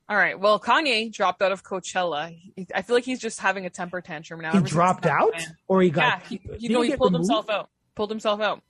[0.08, 0.40] All right.
[0.40, 2.36] Well, Kanye dropped out of Coachella.
[2.74, 4.54] I feel like he's just having a temper tantrum now.
[4.54, 5.58] He dropped out, ban.
[5.68, 5.94] or he Yeah.
[5.94, 6.24] got.
[6.28, 7.30] He, you know, he get pulled removed?
[7.30, 7.70] himself out.
[7.96, 8.62] Pulled himself out.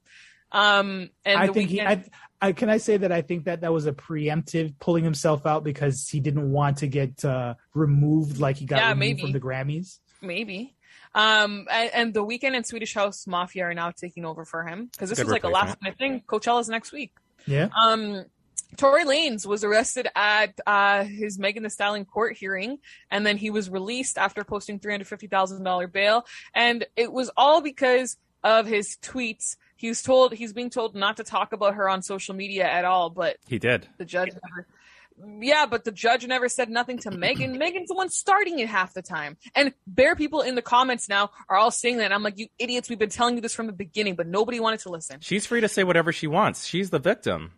[0.52, 1.76] Um, and I the think he.
[1.80, 2.10] weekend, I,
[2.42, 5.64] I can I say that I think that that was a preemptive pulling himself out
[5.64, 9.22] because he didn't want to get uh, removed like he got Yeah, removed maybe.
[9.24, 10.00] from the Grammys.
[10.22, 10.76] maybe.
[11.16, 14.86] Um, and, and the Weeknd and Swedish House Mafia are now taking over for him
[14.92, 15.84] because this Good was like a last replacement.
[15.84, 16.24] minute thing.
[16.28, 17.12] Coachella's next week.
[17.48, 17.70] Yeah.
[17.82, 18.26] Um,
[18.78, 22.78] Tory Lanez was arrested at uh, his Megan Thee Stallion court hearing,
[23.10, 27.12] and then he was released after posting three hundred fifty thousand dollar bail, and it
[27.12, 29.58] was all because of his tweets.
[29.80, 32.84] He was told he's being told not to talk about her on social media at
[32.84, 33.88] all, but He did.
[33.98, 34.68] the judge never.
[35.42, 37.58] Yeah, but the judge never said nothing to Megan.
[37.58, 39.38] Megan's the one starting it half the time.
[39.56, 42.12] And bear people in the comments now are all saying that.
[42.12, 44.82] I'm like, you idiots, we've been telling you this from the beginning, but nobody wanted
[44.82, 45.22] to listen.
[45.22, 46.66] She's free to say whatever she wants.
[46.66, 47.54] She's the victim.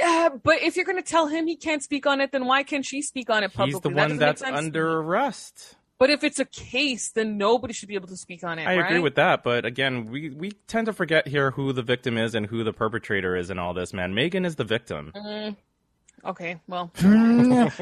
[0.00, 2.64] Yeah, but if you're going to tell him he can't speak on it, then why
[2.64, 3.72] can't she speak on it publicly?
[3.74, 5.76] He's the That one that's under arrest.
[6.00, 8.66] But if it's a case, then nobody should be able to speak on it.
[8.66, 12.16] I agree with that, but again, we, we tend to forget here who the victim
[12.16, 14.14] is and who the perpetrator is in all this, man.
[14.14, 15.12] Megan is the victim.
[15.14, 15.56] Mm,
[16.24, 16.90] okay, well,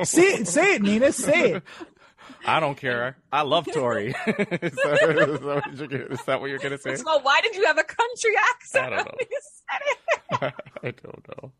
[0.05, 1.12] say it, say it, Nina.
[1.12, 1.62] Say it.
[2.45, 3.16] I don't care.
[3.32, 4.09] I love Tory.
[4.27, 6.90] is, that, is, that what you're, that what you're gonna say?
[6.90, 9.27] first of all, why did you have a country accent I don't when know.
[9.31, 9.40] you
[9.70, 10.55] said it?
[10.82, 11.53] I don't know.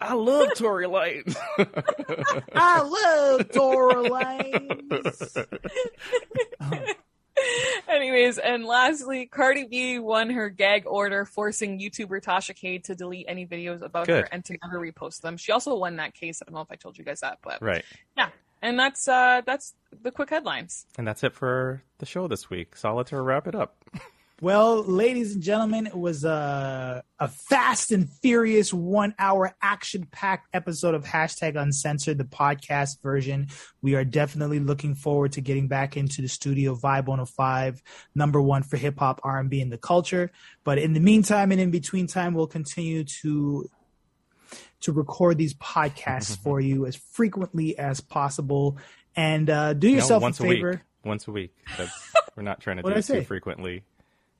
[0.00, 1.24] I love Tory Light.
[2.54, 5.46] I love Tory Lanez.
[7.88, 13.26] Anyways, and lastly, Cardi B won her gag order, forcing YouTuber Tasha K to delete
[13.28, 15.36] any videos about her and to never repost them.
[15.36, 16.42] She also won that case.
[16.42, 17.84] I don't know if I told you guys that, but right.
[18.16, 18.28] yeah.
[18.62, 20.86] And that's uh that's the quick headlines.
[20.96, 22.76] And that's it for the show this week.
[22.76, 23.76] Solitaire, wrap it up.
[24.44, 30.48] Well, ladies and gentlemen, it was a, a fast and furious one hour action packed
[30.52, 33.46] episode of Hashtag Uncensored, the podcast version.
[33.80, 37.82] We are definitely looking forward to getting back into the studio Vibe 105,
[38.14, 40.30] number one for hip hop, R&B, and the culture.
[40.62, 43.70] But in the meantime and in between time, we'll continue to
[44.80, 48.76] to record these podcasts for you as frequently as possible.
[49.16, 50.70] And uh, do No, yourself once a a favor.
[50.72, 50.80] week.
[51.02, 51.54] Once a week.
[51.78, 53.84] That's, we're not trying to do it too frequently.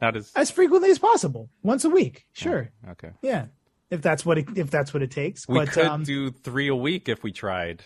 [0.00, 2.26] Not as as frequently as possible, once a week.
[2.32, 2.70] Sure.
[2.90, 3.10] okay.
[3.22, 3.46] Yeah,
[3.90, 5.46] if that's what it, if that's what it takes.
[5.48, 7.84] We but could um, do three a week if we tried.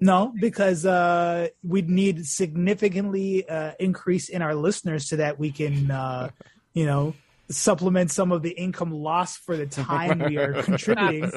[0.00, 5.90] no, because uh, we'd need significantly uh, increase in our listeners so that we can,
[5.90, 6.30] uh,
[6.74, 7.14] you know,
[7.50, 11.30] supplement some of the income lost for the time we are contributing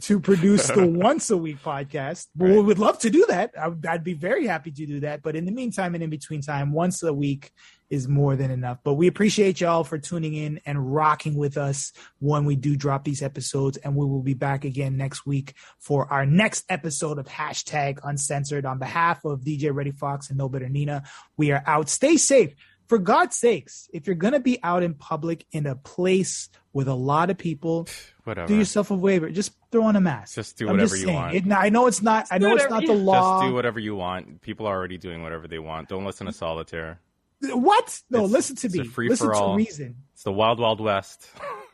[0.00, 2.26] to produce the once a week podcast.
[2.36, 3.52] Well, we would love to do that.
[3.88, 5.22] I'd be very happy to do that.
[5.22, 7.52] But in the meantime and in between time, once a week
[7.92, 8.78] is more than enough.
[8.82, 13.04] But we appreciate y'all for tuning in and rocking with us when we do drop
[13.04, 13.76] these episodes.
[13.76, 18.64] And we will be back again next week for our next episode of hashtag uncensored.
[18.64, 21.02] On behalf of DJ Ready Fox and No Better Nina,
[21.36, 21.90] we are out.
[21.90, 22.54] Stay safe.
[22.92, 26.88] For God's sakes, if you're going to be out in public in a place with
[26.88, 27.88] a lot of people,
[28.24, 28.46] Whatever.
[28.48, 29.30] do yourself a favor.
[29.30, 30.34] Just throw on a mask.
[30.34, 31.16] Just do whatever just you saying.
[31.16, 31.34] want.
[31.34, 32.26] It, I know it's not.
[32.30, 33.40] I know it's not the law.
[33.40, 34.42] Just do whatever you want.
[34.42, 35.88] People are already doing whatever they want.
[35.88, 37.00] Don't listen to Solitaire.
[37.40, 38.02] What?
[38.10, 38.80] No, It's- listen to me.
[38.80, 38.88] it's a me.
[38.88, 39.56] free Listen for to all.
[39.56, 39.96] reason.
[40.12, 41.26] It's the wild, wild west.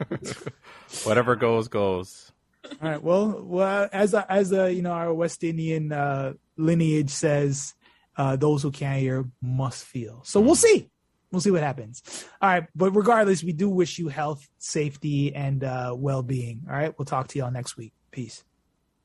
[1.05, 2.31] whatever goes, goes.
[2.81, 3.03] All right.
[3.03, 7.74] Well, well, as a, as a, you know, our West Indian uh, lineage says,
[8.16, 10.20] uh, those who can't hear must feel.
[10.24, 10.90] So we'll see.
[11.30, 12.02] We'll see what happens.
[12.40, 12.64] All right.
[12.74, 16.62] But regardless, we do wish you health, safety, and uh, well being.
[16.68, 16.94] All right.
[16.98, 17.92] We'll talk to y'all next week.
[18.10, 18.44] Peace.